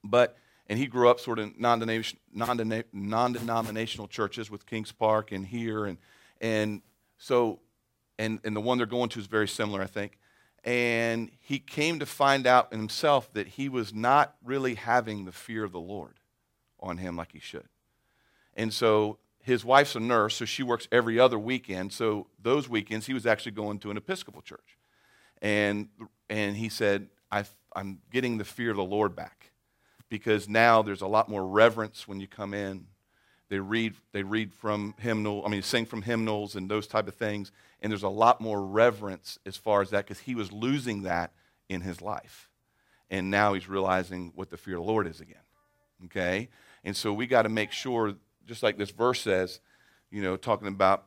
But, 0.03 0.37
and 0.69 0.79
he 0.79 0.87
grew 0.87 1.09
up 1.09 1.21
sort 1.21 1.39
of 1.39 1.59
non-denominational 1.59 4.09
churches 4.09 4.51
with 4.51 4.67
Kings 4.67 4.93
Park 4.93 5.33
and 5.33 5.47
here. 5.47 5.87
And, 5.87 5.99
and 6.41 6.83
so 7.19 7.61
and, 8.19 8.41
and 8.45 8.57
the 8.57 8.61
one 8.61 8.79
they're 8.79 8.87
going 8.87 9.09
to 9.11 9.21
is 9.21 9.27
very 9.27 9.49
similar, 9.49 9.83
I 9.83 9.87
think. 9.87 10.19
And 10.67 11.31
he 11.39 11.61
came 11.61 12.01
to 12.01 12.07
find 12.07 12.45
out 12.45 12.73
in 12.73 12.81
himself 12.81 13.33
that 13.35 13.47
he 13.47 13.69
was 13.69 13.95
not 13.95 14.35
really 14.45 14.75
having 14.75 15.25
the 15.25 15.33
fear 15.33 15.63
of 15.63 15.71
the 15.71 15.81
Lord 15.81 16.19
on 16.81 16.99
him 16.99 17.17
like 17.17 17.33
he 17.33 17.39
should. 17.39 17.69
And 18.55 18.75
so 18.75 19.19
his 19.41 19.65
wife's 19.65 19.95
a 19.95 20.01
nurse, 20.01 20.35
so 20.35 20.45
she 20.45 20.65
works 20.65 20.89
every 20.91 21.21
other 21.21 21.39
weekend. 21.39 21.93
So 21.93 22.27
those 22.43 22.69
weekends, 22.69 23.07
he 23.07 23.15
was 23.15 23.27
actually 23.27 23.53
going 23.53 23.79
to 23.79 23.93
an 23.93 23.97
Episcopal 23.97 24.43
church. 24.43 24.77
And, 25.41 25.89
and 26.29 26.57
he 26.57 26.69
said, 26.69 27.09
i 27.31 27.45
am 27.77 28.01
getting 28.11 28.39
the 28.39 28.45
fear 28.45 28.71
of 28.71 28.77
the 28.77 28.85
Lord 28.85 29.15
back 29.15 29.53
because 30.09 30.49
now 30.49 30.83
there's 30.83 31.03
a 31.03 31.07
lot 31.07 31.29
more 31.29 31.47
reverence 31.47 32.09
when 32.09 32.19
you 32.19 32.27
come 32.27 32.55
in. 32.55 32.87
They 33.49 33.61
read, 33.61 33.95
they 34.13 34.23
read 34.23 34.53
from 34.53 34.95
hymnal, 34.99 35.43
I 35.47 35.49
mean, 35.49 35.63
sing 35.63 35.87
from 35.87 36.03
hymnals 36.03 36.57
and 36.57 36.69
those 36.69 36.87
type 36.87 37.07
of 37.07 37.15
things. 37.15 37.53
And 37.81 37.93
there's 37.93 38.03
a 38.03 38.09
lot 38.09 38.41
more 38.41 38.65
reverence 38.65 39.39
as 39.47 39.57
far 39.57 39.83
as 39.83 39.91
that 39.91 40.07
because 40.07 40.21
he 40.21 40.35
was 40.35 40.51
losing 40.51 41.03
that 41.03 41.33
in 41.69 41.81
his 41.81 42.03
life. 42.03 42.49
And 43.09 43.31
now 43.31 43.55
he's 43.55 43.69
realizing 43.69 44.33
what 44.35 44.51
the 44.51 44.57
fear 44.57 44.77
of 44.77 44.83
the 44.83 44.91
Lord 44.91 45.07
is 45.07 45.21
again. 45.21 45.37
Okay? 46.07 46.49
And 46.85 46.97
so 46.97 47.13
we 47.13 47.27
got 47.27 47.43
to 47.43 47.49
make 47.49 47.71
sure, 47.71 48.15
just 48.47 48.63
like 48.63 48.79
this 48.79 48.91
verse 48.91 49.21
says, 49.21 49.61
you 50.11 50.23
know, 50.23 50.37
talking 50.37 50.69
about 50.69 51.05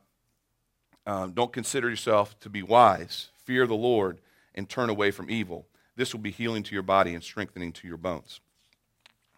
um, 1.06 1.32
don't 1.32 1.52
consider 1.52 1.90
yourself 1.90 2.40
to 2.42 2.50
be 2.50 2.62
wise, 2.62 3.30
fear 3.44 3.66
the 3.66 3.74
Lord, 3.74 4.20
and 4.54 4.70
turn 4.70 4.90
away 4.90 5.12
from 5.12 5.30
evil. 5.30 5.66
This 5.96 6.14
will 6.14 6.22
be 6.22 6.32
healing 6.32 6.64
to 6.64 6.74
your 6.74 6.84
body 6.84 7.14
and 7.14 7.24
strengthening 7.24 7.72
to 7.74 7.88
your 7.88 7.98
bones. 7.98 8.40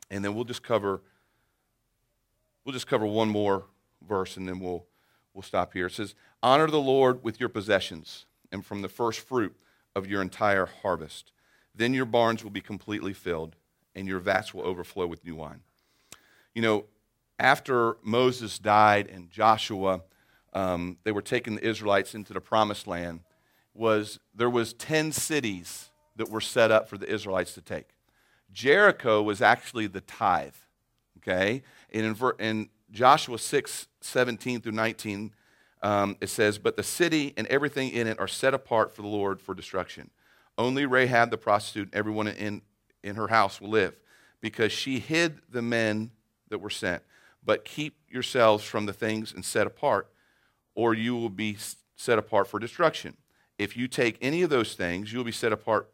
And 0.10 0.24
then 0.24 0.36
we'll 0.36 0.44
just 0.44 0.64
cover 0.64 1.02
We'll 2.64 2.74
just 2.74 2.88
cover 2.88 3.06
one 3.06 3.30
more 3.30 3.66
verse 4.08 4.38
and 4.38 4.48
then 4.48 4.60
we'll, 4.60 4.86
we'll 5.34 5.42
stop 5.42 5.74
here. 5.74 5.88
It 5.88 5.94
says, 5.94 6.16
Honor 6.44 6.68
the 6.68 6.82
Lord 6.82 7.24
with 7.24 7.40
your 7.40 7.50
possessions 7.50 8.26
and 8.52 8.66
from 8.66 8.82
the 8.82 8.90
first 8.90 9.20
fruit 9.20 9.56
of 9.96 10.08
your 10.08 10.22
entire 10.22 10.66
harvest. 10.66 11.32
Then 11.74 11.94
your 11.94 12.06
barns 12.06 12.44
will 12.44 12.52
be 12.52 12.62
completely 12.62 13.14
filled 13.14 13.56
and 13.96 14.08
your 14.08 14.20
vats 14.20 14.54
will 14.54 14.66
overflow 14.66 15.08
with 15.08 15.26
new 15.26 15.36
wine. 15.36 15.62
You 16.54 16.62
know, 16.62 16.86
after 17.40 17.98
Moses 18.04 18.60
died 18.60 19.08
and 19.08 19.30
Joshua, 19.30 20.02
um, 20.54 20.98
they 21.04 21.12
were 21.12 21.22
taking 21.22 21.56
the 21.56 21.68
Israelites 21.68 22.14
into 22.14 22.34
the 22.34 22.42
promised 22.42 22.88
land, 22.88 23.22
was 23.74 24.20
there 24.36 24.50
was 24.50 24.74
10 24.74 25.12
cities 25.12 25.90
that 26.18 26.30
were 26.30 26.42
set 26.42 26.72
up 26.72 26.90
for 26.90 26.98
the 26.98 27.12
Israelites 27.12 27.54
to 27.54 27.62
take. 27.62 27.90
Jericho 28.52 29.24
was 29.24 29.42
actually 29.42 29.88
the 29.88 30.02
tithe, 30.02 30.54
okay? 31.24 31.64
in, 31.92 32.16
in 32.40 32.70
Joshua 32.92 33.38
6 33.38 33.88
17 34.02 34.62
through 34.62 34.72
19, 34.72 35.32
um, 35.84 36.18
it 36.22 36.28
says, 36.28 36.58
But 36.58 36.76
the 36.76 36.84
city 36.84 37.34
and 37.38 37.48
everything 37.48 37.90
in 37.90 38.08
it 38.08 38.20
are 38.20 38.28
set 38.28 38.54
apart 38.54 38.96
for 38.96 39.02
the 39.02 39.08
Lord 39.08 39.40
for 39.40 39.54
destruction. 39.54 40.10
Only 40.58 40.86
Rahab 40.86 41.32
the 41.32 41.38
prostitute 41.38 41.90
and 41.90 41.96
everyone 41.96 42.28
in, 42.28 42.62
in 43.04 43.16
her 43.16 43.28
house 43.28 43.62
will 43.62 43.70
live, 43.70 43.96
because 44.42 44.72
she 44.72 45.00
hid 45.00 45.40
the 45.50 45.62
men 45.62 46.12
that 46.50 46.60
were 46.60 46.70
sent. 46.70 47.04
But 47.44 47.66
keep 47.66 47.96
yourselves 48.10 48.64
from 48.64 48.86
the 48.86 48.94
things 48.94 49.34
and 49.34 49.44
set 49.44 49.66
apart, 49.66 50.08
or 50.76 50.94
you 50.94 51.16
will 51.16 51.30
be 51.30 51.58
set 51.96 52.20
apart 52.20 52.48
for 52.48 52.60
destruction. 52.60 53.18
If 53.58 53.78
you 53.78 53.88
take 53.88 54.18
any 54.22 54.42
of 54.42 54.50
those 54.50 54.74
things, 54.74 55.12
you 55.12 55.20
will 55.20 55.26
be 55.26 55.32
set 55.32 55.54
apart 55.54 55.90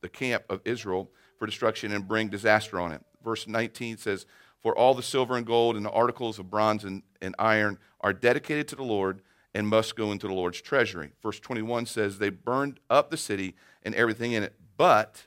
the 0.00 0.08
camp 0.08 0.44
of 0.48 0.60
Israel 0.64 1.10
for 1.38 1.46
destruction 1.46 1.92
and 1.92 2.06
bring 2.06 2.28
disaster 2.28 2.78
on 2.78 2.92
it. 2.92 3.02
Verse 3.24 3.46
19 3.46 3.96
says, 3.96 4.26
For 4.60 4.76
all 4.76 4.94
the 4.94 5.02
silver 5.02 5.36
and 5.36 5.46
gold 5.46 5.76
and 5.76 5.84
the 5.84 5.90
articles 5.90 6.38
of 6.38 6.50
bronze 6.50 6.84
and, 6.84 7.02
and 7.20 7.34
iron 7.38 7.78
are 8.00 8.12
dedicated 8.12 8.68
to 8.68 8.76
the 8.76 8.82
Lord 8.82 9.22
and 9.54 9.66
must 9.66 9.96
go 9.96 10.12
into 10.12 10.26
the 10.26 10.34
Lord's 10.34 10.60
treasury. 10.60 11.12
Verse 11.22 11.40
21 11.40 11.86
says, 11.86 12.18
They 12.18 12.30
burned 12.30 12.80
up 12.88 13.10
the 13.10 13.16
city 13.16 13.54
and 13.82 13.94
everything 13.94 14.32
in 14.32 14.42
it, 14.42 14.54
but 14.76 15.26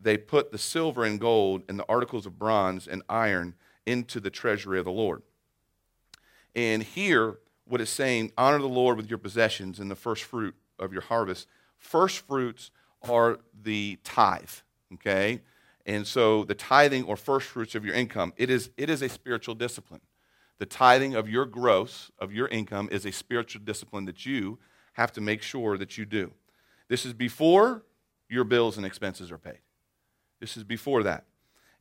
they 0.00 0.16
put 0.16 0.52
the 0.52 0.58
silver 0.58 1.04
and 1.04 1.18
gold 1.18 1.62
and 1.68 1.78
the 1.78 1.86
articles 1.88 2.26
of 2.26 2.38
bronze 2.38 2.86
and 2.86 3.02
iron 3.08 3.54
into 3.86 4.20
the 4.20 4.30
treasury 4.30 4.78
of 4.78 4.84
the 4.84 4.92
Lord. 4.92 5.22
And 6.54 6.82
here, 6.82 7.38
what 7.64 7.80
it's 7.80 7.90
saying, 7.90 8.32
honor 8.38 8.58
the 8.58 8.68
Lord 8.68 8.96
with 8.96 9.08
your 9.08 9.18
possessions 9.18 9.80
and 9.80 9.90
the 9.90 9.96
first 9.96 10.22
fruit 10.22 10.54
of 10.78 10.92
your 10.92 11.02
harvest. 11.02 11.48
First 11.78 12.26
fruits 12.26 12.70
are 13.02 13.38
the 13.62 13.98
tithe, 14.04 14.50
okay? 14.94 15.40
And 15.86 16.06
so 16.06 16.44
the 16.44 16.54
tithing 16.54 17.04
or 17.04 17.16
first 17.16 17.48
fruits 17.48 17.74
of 17.74 17.84
your 17.84 17.94
income, 17.94 18.32
it 18.36 18.50
is, 18.50 18.70
it 18.76 18.88
is 18.88 19.02
a 19.02 19.08
spiritual 19.08 19.54
discipline. 19.54 20.00
The 20.58 20.66
tithing 20.66 21.14
of 21.14 21.28
your 21.28 21.44
gross, 21.44 22.10
of 22.18 22.32
your 22.32 22.48
income, 22.48 22.88
is 22.90 23.04
a 23.04 23.12
spiritual 23.12 23.62
discipline 23.64 24.04
that 24.06 24.24
you 24.24 24.58
have 24.94 25.12
to 25.12 25.20
make 25.20 25.42
sure 25.42 25.76
that 25.76 25.98
you 25.98 26.04
do. 26.04 26.32
This 26.88 27.04
is 27.04 27.12
before 27.12 27.82
your 28.28 28.44
bills 28.44 28.76
and 28.76 28.86
expenses 28.86 29.30
are 29.30 29.38
paid. 29.38 29.58
This 30.40 30.56
is 30.56 30.64
before 30.64 31.02
that. 31.02 31.24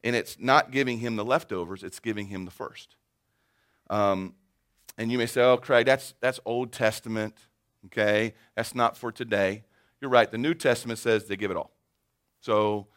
And 0.03 0.15
it's 0.15 0.37
not 0.39 0.71
giving 0.71 0.99
him 0.99 1.15
the 1.15 1.23
leftovers, 1.23 1.83
it's 1.83 1.99
giving 1.99 2.27
him 2.27 2.45
the 2.45 2.51
first. 2.51 2.95
Um, 3.89 4.33
and 4.97 5.11
you 5.11 5.17
may 5.17 5.25
say, 5.25 5.41
oh, 5.41 5.57
Craig, 5.57 5.85
that's, 5.85 6.13
that's 6.19 6.39
Old 6.45 6.71
Testament, 6.71 7.35
okay? 7.85 8.33
That's 8.55 8.75
not 8.75 8.97
for 8.97 9.11
today. 9.11 9.63
You're 10.01 10.11
right. 10.11 10.29
The 10.29 10.37
New 10.37 10.53
Testament 10.53 10.99
says 10.99 11.25
they 11.25 11.37
give 11.37 11.51
it 11.51 11.57
all. 11.57 11.71
So 12.41 12.87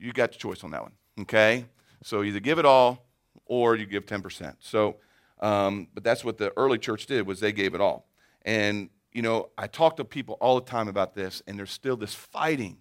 you 0.00 0.12
got 0.12 0.32
the 0.32 0.38
choice 0.38 0.64
on 0.64 0.70
that 0.70 0.82
one, 0.82 0.92
okay? 1.20 1.66
So 2.02 2.22
either 2.22 2.40
give 2.40 2.58
it 2.58 2.64
all 2.64 3.06
or 3.46 3.76
you 3.76 3.86
give 3.86 4.06
10%. 4.06 4.56
So, 4.60 4.96
um, 5.40 5.88
but 5.94 6.04
that's 6.04 6.24
what 6.24 6.38
the 6.38 6.52
early 6.56 6.78
church 6.78 7.06
did 7.06 7.26
was 7.26 7.40
they 7.40 7.52
gave 7.52 7.74
it 7.74 7.80
all. 7.80 8.06
And, 8.42 8.90
you 9.12 9.22
know, 9.22 9.50
I 9.58 9.66
talk 9.66 9.96
to 9.96 10.04
people 10.04 10.36
all 10.40 10.54
the 10.58 10.66
time 10.66 10.88
about 10.88 11.14
this, 11.14 11.42
and 11.46 11.58
there's 11.58 11.70
still 11.70 11.96
this 11.96 12.14
fighting 12.14 12.78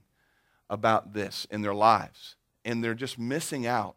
about 0.69 1.13
this 1.13 1.47
in 1.51 1.61
their 1.61 1.73
lives. 1.73 2.35
And 2.63 2.83
they're 2.83 2.93
just 2.93 3.17
missing 3.17 3.65
out 3.65 3.95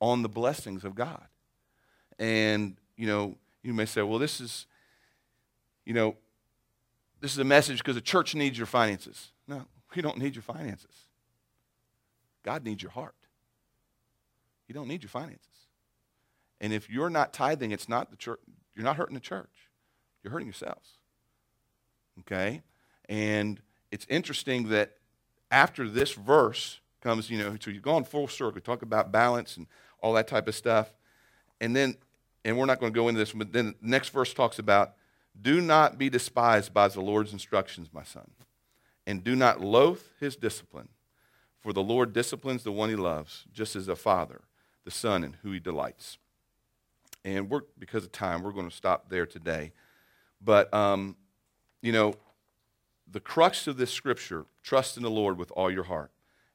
on 0.00 0.22
the 0.22 0.28
blessings 0.28 0.84
of 0.84 0.94
God. 0.94 1.26
And, 2.18 2.76
you 2.96 3.06
know, 3.06 3.36
you 3.62 3.74
may 3.74 3.86
say, 3.86 4.02
well, 4.02 4.18
this 4.18 4.40
is, 4.40 4.66
you 5.84 5.94
know, 5.94 6.16
this 7.20 7.32
is 7.32 7.38
a 7.38 7.44
message 7.44 7.78
because 7.78 7.94
the 7.94 8.00
church 8.00 8.34
needs 8.34 8.56
your 8.56 8.66
finances. 8.66 9.32
No, 9.48 9.66
we 9.94 10.02
don't 10.02 10.18
need 10.18 10.34
your 10.34 10.42
finances. 10.42 11.03
God 12.44 12.64
needs 12.64 12.82
your 12.82 12.92
heart. 12.92 13.16
He 14.66 14.72
don't 14.72 14.86
need 14.86 15.02
your 15.02 15.10
finances. 15.10 15.48
And 16.60 16.72
if 16.72 16.88
you're 16.88 17.10
not 17.10 17.32
tithing, 17.32 17.72
it's 17.72 17.88
not 17.88 18.10
the 18.10 18.16
church. 18.16 18.38
You're 18.74 18.84
not 18.84 18.96
hurting 18.96 19.14
the 19.14 19.20
church. 19.20 19.70
You're 20.22 20.32
hurting 20.32 20.46
yourselves. 20.46 20.98
Okay? 22.20 22.62
And 23.08 23.60
it's 23.90 24.06
interesting 24.08 24.68
that 24.68 24.92
after 25.50 25.88
this 25.88 26.12
verse 26.12 26.80
comes, 27.00 27.28
you 27.30 27.38
know, 27.38 27.56
so 27.60 27.70
you're 27.70 27.80
going 27.80 28.04
full 28.04 28.28
circle, 28.28 28.60
talk 28.60 28.82
about 28.82 29.12
balance 29.12 29.56
and 29.56 29.66
all 30.00 30.12
that 30.14 30.28
type 30.28 30.48
of 30.48 30.54
stuff. 30.54 30.92
And 31.60 31.74
then, 31.74 31.96
and 32.44 32.58
we're 32.58 32.66
not 32.66 32.80
going 32.80 32.92
to 32.92 32.98
go 32.98 33.08
into 33.08 33.18
this, 33.18 33.32
but 33.32 33.52
then 33.52 33.74
the 33.80 33.88
next 33.88 34.10
verse 34.10 34.32
talks 34.32 34.58
about 34.58 34.94
do 35.40 35.60
not 35.60 35.98
be 35.98 36.08
despised 36.08 36.72
by 36.72 36.88
the 36.88 37.00
Lord's 37.00 37.32
instructions, 37.32 37.88
my 37.92 38.04
son, 38.04 38.30
and 39.06 39.24
do 39.24 39.34
not 39.34 39.60
loathe 39.60 40.00
his 40.20 40.36
discipline. 40.36 40.88
For 41.64 41.72
the 41.72 41.82
Lord 41.82 42.12
disciplines 42.12 42.62
the 42.62 42.72
one 42.72 42.90
he 42.90 42.94
loves, 42.94 43.46
just 43.50 43.74
as 43.74 43.88
a 43.88 43.96
father, 43.96 44.42
the 44.84 44.90
son 44.90 45.24
in 45.24 45.36
who 45.42 45.50
he 45.50 45.58
delights. 45.58 46.18
And 47.24 47.48
we're, 47.48 47.62
because 47.78 48.04
of 48.04 48.12
time, 48.12 48.42
we're 48.42 48.52
going 48.52 48.68
to 48.68 48.76
stop 48.76 49.08
there 49.08 49.24
today. 49.24 49.72
But, 50.42 50.72
um, 50.74 51.16
you 51.80 51.90
know, 51.90 52.16
the 53.10 53.18
crux 53.18 53.66
of 53.66 53.78
this 53.78 53.90
scripture 53.90 54.44
trust 54.62 54.98
in 54.98 55.02
the 55.02 55.10
Lord 55.10 55.38
with 55.38 55.50
all 55.52 55.70
your 55.70 55.84
heart, 55.84 56.10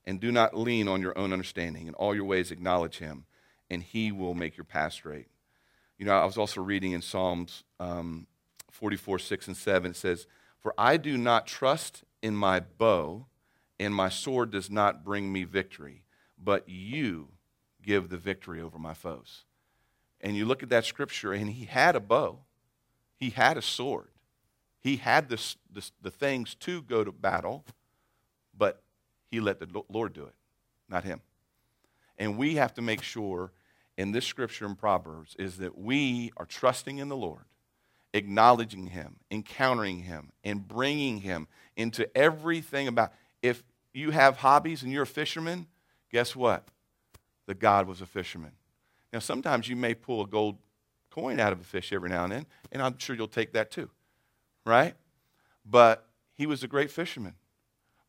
and 0.06 0.20
do 0.20 0.32
not 0.32 0.56
lean 0.56 0.88
on 0.88 1.02
your 1.02 1.18
own 1.18 1.34
understanding. 1.34 1.88
In 1.88 1.96
all 1.96 2.14
your 2.14 2.26
ways, 2.26 2.52
acknowledge 2.52 3.00
him, 3.00 3.26
and 3.68 3.82
he 3.82 4.12
will 4.12 4.36
make 4.36 4.58
your 4.58 4.64
path 4.64 4.94
straight. 4.94 5.30
You 5.98 6.06
know, 6.06 6.14
I 6.14 6.26
was 6.26 6.38
also 6.38 6.62
reading 6.62 6.92
in 6.92 7.02
Psalms 7.02 7.64
um, 7.80 8.28
44, 8.70 9.18
6, 9.18 9.48
and 9.48 9.58
7. 9.58 9.90
It 9.90 9.98
says, 9.98 10.28
For 10.60 10.72
I 10.78 10.98
do 10.98 11.18
not 11.18 11.48
trust 11.48 12.04
in 12.22 12.36
my 12.36 12.60
bow 12.60 13.26
and 13.80 13.96
my 13.96 14.10
sword 14.10 14.52
does 14.52 14.70
not 14.70 15.06
bring 15.06 15.32
me 15.32 15.44
victory, 15.44 16.04
but 16.38 16.68
you 16.68 17.30
give 17.82 18.10
the 18.10 18.18
victory 18.18 18.62
over 18.62 18.78
my 18.78 18.94
foes. 18.94 19.46
And 20.22 20.36
you 20.36 20.46
look 20.46 20.64
at 20.64 20.70
that 20.70 20.86
scripture, 20.86 21.32
and 21.32 21.50
he 21.50 21.66
had 21.66 21.96
a 21.96 22.00
bow, 22.00 22.40
he 23.16 23.30
had 23.30 23.58
a 23.58 23.62
sword, 23.62 24.10
he 24.82 24.98
had 24.98 25.30
this, 25.30 25.56
this, 25.72 25.92
the 26.02 26.12
things 26.12 26.56
to 26.56 26.82
go 26.82 27.04
to 27.04 27.12
battle, 27.12 27.64
but 28.58 28.82
he 29.32 29.40
let 29.40 29.60
the 29.60 29.84
Lord 29.88 30.14
do 30.14 30.26
it, 30.26 30.36
not 30.90 31.04
him. 31.04 31.22
And 32.18 32.38
we 32.38 32.56
have 32.56 32.74
to 32.74 32.82
make 32.82 33.02
sure 33.02 33.52
in 33.98 34.12
this 34.12 34.26
scripture 34.26 34.66
in 34.66 34.76
Proverbs 34.76 35.36
is 35.40 35.58
that 35.58 35.78
we 35.78 36.32
are 36.38 36.46
trusting 36.46 36.98
in 36.98 37.08
the 37.08 37.16
Lord, 37.16 37.46
acknowledging 38.14 38.88
him, 38.88 39.18
encountering 39.32 40.00
him, 40.00 40.32
and 40.44 40.68
bringing 40.68 41.20
him 41.20 41.48
into 41.78 42.10
everything 42.18 42.88
about 42.88 43.14
if 43.42 43.64
you 43.94 44.12
have 44.12 44.38
hobbies 44.38 44.84
and 44.84 44.92
you're 44.92 45.04
a 45.04 45.08
fisherman, 45.08 45.68
guess 46.12 46.36
what? 46.36 46.68
The 47.46 47.56
God 47.56 47.88
was 47.88 48.02
a 48.02 48.06
fisherman. 48.06 48.52
Now, 49.12 49.20
sometimes 49.20 49.68
you 49.68 49.76
may 49.76 49.94
pull 49.96 50.22
a 50.22 50.28
gold 50.28 50.58
coin 51.10 51.40
out 51.40 51.52
of 51.52 51.60
a 51.60 51.64
fish 51.64 51.92
every 51.92 52.10
now 52.10 52.24
and 52.24 52.32
then, 52.32 52.46
and 52.72 52.82
I'm 52.82 52.98
sure 52.98 53.16
you'll 53.16 53.28
take 53.28 53.54
that 53.54 53.72
too, 53.72 53.90
right? 54.66 54.94
But 55.66 56.06
he 56.36 56.46
was 56.46 56.64
a 56.64 56.68
great 56.68 56.92
fisherman. 56.92 57.34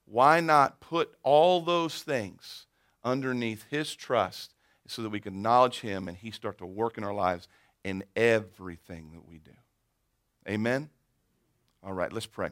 Why 0.05 0.41
not 0.41 0.81
put 0.81 1.15
all 1.23 1.61
those 1.61 2.03
things 2.03 2.67
underneath 3.03 3.65
his 3.71 3.95
trust 3.95 4.55
so 4.87 5.03
that 5.03 5.11
we 5.11 5.21
can 5.21 5.35
acknowledge 5.35 5.81
him 5.81 6.09
and 6.09 6.17
he 6.17 6.31
start 6.31 6.59
to 6.59 6.67
work 6.67 6.99
in 6.99 7.05
our 7.05 7.15
lives 7.15 7.49
in 7.85 8.05
everything 8.15 9.13
that 9.13 9.27
we 9.27 9.39
do? 9.39 9.53
Amen? 10.49 10.91
All 11.83 11.93
right, 11.93 12.13
let's 12.13 12.27
pray. 12.27 12.51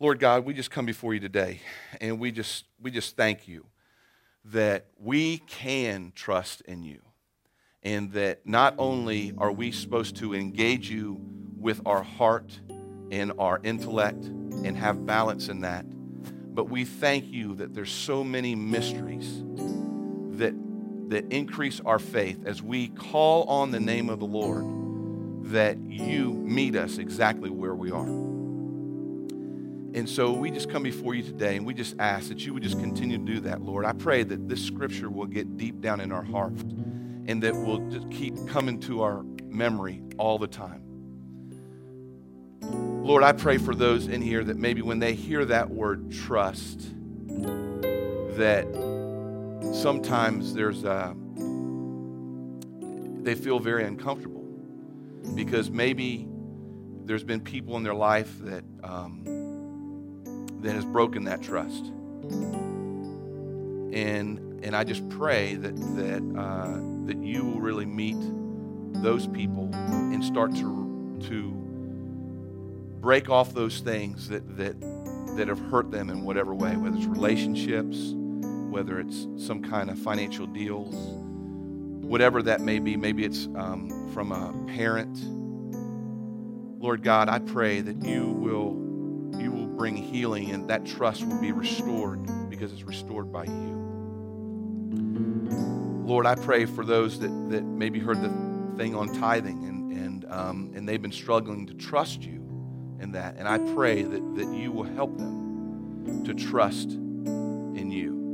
Lord 0.00 0.18
God, 0.18 0.44
we 0.44 0.54
just 0.54 0.72
come 0.72 0.86
before 0.86 1.14
you 1.14 1.20
today 1.20 1.60
and 2.00 2.18
we 2.18 2.32
just, 2.32 2.64
we 2.82 2.90
just 2.90 3.16
thank 3.16 3.46
you 3.46 3.64
that 4.46 4.86
we 4.98 5.38
can 5.38 6.12
trust 6.16 6.62
in 6.62 6.82
you 6.82 7.00
and 7.84 8.10
that 8.12 8.44
not 8.44 8.74
only 8.76 9.32
are 9.38 9.52
we 9.52 9.70
supposed 9.70 10.16
to 10.16 10.34
engage 10.34 10.90
you 10.90 11.20
with 11.56 11.80
our 11.86 12.02
heart 12.02 12.58
and 13.12 13.32
our 13.38 13.60
intellect 13.62 14.24
and 14.24 14.76
have 14.76 15.06
balance 15.06 15.48
in 15.48 15.60
that, 15.60 15.84
but 16.54 16.68
we 16.68 16.84
thank 16.84 17.26
you 17.26 17.54
that 17.54 17.72
there's 17.72 17.92
so 17.92 18.24
many 18.24 18.56
mysteries 18.56 19.44
that, 20.38 20.54
that 21.08 21.24
increase 21.32 21.80
our 21.86 22.00
faith 22.00 22.44
as 22.46 22.60
we 22.60 22.88
call 22.88 23.44
on 23.44 23.70
the 23.70 23.80
name 23.80 24.10
of 24.10 24.18
the 24.18 24.26
Lord, 24.26 24.64
that 25.52 25.78
you 25.78 26.32
meet 26.32 26.74
us 26.74 26.98
exactly 26.98 27.48
where 27.48 27.76
we 27.76 27.92
are. 27.92 28.33
And 29.94 30.10
so 30.10 30.32
we 30.32 30.50
just 30.50 30.68
come 30.68 30.82
before 30.82 31.14
you 31.14 31.22
today 31.22 31.56
and 31.56 31.64
we 31.64 31.72
just 31.72 31.94
ask 32.00 32.28
that 32.28 32.44
you 32.44 32.52
would 32.52 32.64
just 32.64 32.80
continue 32.80 33.16
to 33.16 33.24
do 33.24 33.38
that, 33.40 33.62
Lord. 33.62 33.84
I 33.84 33.92
pray 33.92 34.24
that 34.24 34.48
this 34.48 34.60
scripture 34.60 35.08
will 35.08 35.26
get 35.26 35.56
deep 35.56 35.80
down 35.80 36.00
in 36.00 36.10
our 36.10 36.24
heart 36.24 36.60
and 37.26 37.40
that 37.44 37.54
will 37.54 37.78
just 37.90 38.10
keep 38.10 38.34
coming 38.48 38.80
to 38.80 39.02
our 39.02 39.22
memory 39.46 40.02
all 40.18 40.36
the 40.36 40.48
time. 40.48 40.82
Lord, 42.60 43.22
I 43.22 43.30
pray 43.30 43.56
for 43.56 43.72
those 43.72 44.08
in 44.08 44.20
here 44.20 44.42
that 44.42 44.56
maybe 44.56 44.82
when 44.82 44.98
they 44.98 45.14
hear 45.14 45.44
that 45.44 45.70
word 45.70 46.10
trust, 46.10 46.80
that 48.36 48.66
sometimes 49.74 50.54
there's 50.54 50.82
a, 50.82 51.14
they 53.22 53.36
feel 53.36 53.60
very 53.60 53.84
uncomfortable 53.84 54.44
because 55.36 55.70
maybe 55.70 56.26
there's 57.04 57.22
been 57.22 57.40
people 57.40 57.76
in 57.76 57.84
their 57.84 57.94
life 57.94 58.36
that 58.40 58.64
um, 58.82 59.43
that 60.64 60.74
has 60.74 60.84
broken 60.84 61.24
that 61.24 61.40
trust. 61.42 61.86
And 63.92 64.40
and 64.64 64.74
I 64.74 64.82
just 64.82 65.08
pray 65.10 65.54
that 65.54 65.76
that 65.96 66.22
uh, 66.38 66.80
that 67.06 67.22
you 67.22 67.44
will 67.44 67.60
really 67.60 67.86
meet 67.86 68.16
those 69.02 69.26
people 69.26 69.68
and 69.74 70.24
start 70.24 70.54
to, 70.54 71.18
to 71.20 71.52
break 73.00 73.28
off 73.28 73.52
those 73.52 73.80
things 73.80 74.28
that, 74.30 74.56
that, 74.56 74.80
that 75.36 75.48
have 75.48 75.58
hurt 75.58 75.90
them 75.90 76.08
in 76.08 76.24
whatever 76.24 76.54
way, 76.54 76.74
whether 76.76 76.96
it's 76.96 77.06
relationships, 77.06 78.14
whether 78.70 78.98
it's 78.98 79.26
some 79.36 79.62
kind 79.62 79.90
of 79.90 79.98
financial 79.98 80.46
deals, 80.46 80.94
whatever 82.02 82.42
that 82.42 82.62
may 82.62 82.78
be. 82.78 82.96
Maybe 82.96 83.24
it's 83.24 83.46
um, 83.56 84.10
from 84.14 84.32
a 84.32 84.54
parent. 84.74 85.18
Lord 86.82 87.02
God, 87.02 87.28
I 87.28 87.40
pray 87.40 87.80
that 87.82 88.02
you 88.04 88.28
will 88.28 88.83
bring 89.76 89.96
healing 89.96 90.50
and 90.50 90.68
that 90.70 90.84
trust 90.86 91.26
will 91.26 91.40
be 91.40 91.52
restored 91.52 92.20
because 92.48 92.72
it's 92.72 92.84
restored 92.84 93.32
by 93.32 93.44
you. 93.44 93.74
Lord, 96.04 96.26
I 96.26 96.34
pray 96.34 96.66
for 96.66 96.84
those 96.84 97.18
that, 97.20 97.30
that 97.50 97.64
maybe 97.64 97.98
heard 97.98 98.20
the 98.20 98.28
thing 98.76 98.94
on 98.94 99.08
tithing 99.14 99.64
and, 99.66 99.92
and, 99.92 100.24
um, 100.30 100.72
and 100.74 100.88
they've 100.88 101.00
been 101.00 101.12
struggling 101.12 101.66
to 101.66 101.74
trust 101.74 102.22
you 102.22 102.44
in 103.00 103.12
that. 103.12 103.36
And 103.36 103.48
I 103.48 103.58
pray 103.74 104.02
that, 104.02 104.36
that 104.36 104.54
you 104.54 104.70
will 104.70 104.84
help 104.84 105.16
them 105.16 106.24
to 106.24 106.34
trust 106.34 106.90
in 106.90 107.90
you. 107.90 108.24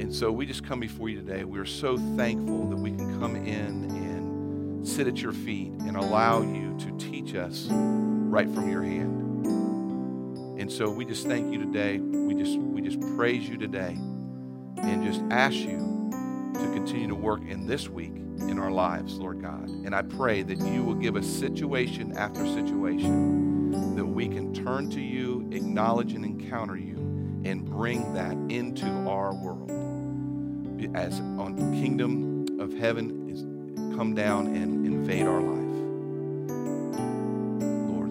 And 0.00 0.14
so 0.14 0.32
we 0.32 0.46
just 0.46 0.64
come 0.64 0.80
before 0.80 1.08
you 1.08 1.20
today. 1.20 1.44
We 1.44 1.58
are 1.58 1.66
so 1.66 1.96
thankful 2.16 2.68
that 2.70 2.76
we 2.76 2.90
can 2.90 3.20
come 3.20 3.36
in 3.36 3.90
and 3.90 4.86
sit 4.86 5.06
at 5.06 5.20
your 5.20 5.32
feet 5.32 5.72
and 5.80 5.96
allow 5.96 6.40
you 6.40 6.76
to 6.78 6.90
teach 6.98 7.34
us 7.34 7.68
right 8.28 8.48
from 8.50 8.70
your 8.70 8.82
hand. 8.82 9.46
And 10.60 10.70
so 10.70 10.90
we 10.90 11.04
just 11.04 11.26
thank 11.26 11.52
you 11.52 11.58
today. 11.58 11.98
We 11.98 12.34
just 12.34 12.58
we 12.58 12.82
just 12.82 13.00
praise 13.16 13.48
you 13.48 13.56
today 13.56 13.96
and 14.76 15.04
just 15.04 15.22
ask 15.30 15.56
you 15.56 16.10
to 16.54 16.70
continue 16.74 17.08
to 17.08 17.14
work 17.14 17.40
in 17.42 17.66
this 17.66 17.88
week 17.88 18.12
in 18.14 18.58
our 18.58 18.70
lives, 18.70 19.14
Lord 19.14 19.40
God. 19.40 19.68
And 19.68 19.94
I 19.94 20.02
pray 20.02 20.42
that 20.42 20.58
you 20.58 20.82
will 20.82 20.94
give 20.94 21.16
us 21.16 21.26
situation 21.26 22.16
after 22.16 22.44
situation 22.46 23.94
that 23.96 24.04
we 24.04 24.28
can 24.28 24.52
turn 24.54 24.90
to 24.90 25.00
you, 25.00 25.48
acknowledge 25.52 26.12
and 26.12 26.24
encounter 26.24 26.76
you, 26.76 26.96
and 27.44 27.64
bring 27.64 28.14
that 28.14 28.34
into 28.48 28.86
our 29.08 29.34
world. 29.34 29.70
As 30.94 31.20
on 31.20 31.56
the 31.56 31.80
kingdom 31.80 32.60
of 32.60 32.72
heaven 32.74 33.28
is 33.28 33.42
come 33.96 34.14
down 34.14 34.46
and 34.48 34.86
invade 34.86 35.26
our 35.26 35.40
life. 35.40 35.67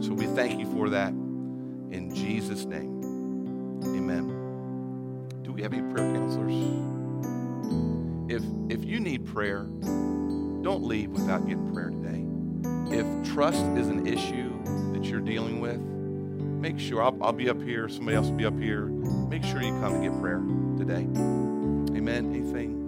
So 0.07 0.13
we 0.13 0.25
thank 0.27 0.57
you 0.57 0.65
for 0.71 0.89
that 0.91 1.09
in 1.09 2.15
Jesus' 2.15 2.63
name. 2.63 3.01
Amen. 3.83 5.27
Do 5.43 5.51
we 5.51 5.61
have 5.63 5.73
any 5.73 5.81
prayer 5.93 6.13
counselors? 6.13 6.53
If 8.31 8.41
if 8.69 8.85
you 8.85 9.01
need 9.01 9.25
prayer, 9.25 9.63
don't 10.61 10.85
leave 10.85 11.09
without 11.09 11.45
getting 11.45 11.73
prayer 11.73 11.89
today. 11.89 12.25
If 12.97 13.33
trust 13.33 13.65
is 13.77 13.89
an 13.89 14.07
issue 14.07 14.63
that 14.93 15.03
you're 15.03 15.19
dealing 15.19 15.59
with, 15.59 15.81
make 15.81 16.79
sure 16.79 17.03
I'll, 17.03 17.21
I'll 17.21 17.33
be 17.33 17.49
up 17.49 17.61
here, 17.61 17.89
somebody 17.89 18.15
else 18.15 18.27
will 18.27 18.37
be 18.37 18.45
up 18.45 18.57
here. 18.57 18.85
Make 18.85 19.43
sure 19.43 19.61
you 19.61 19.77
come 19.81 19.95
and 19.95 20.03
get 20.03 20.21
prayer 20.21 20.39
today. 20.77 21.03
Amen. 21.97 22.33
Anything? 22.33 22.86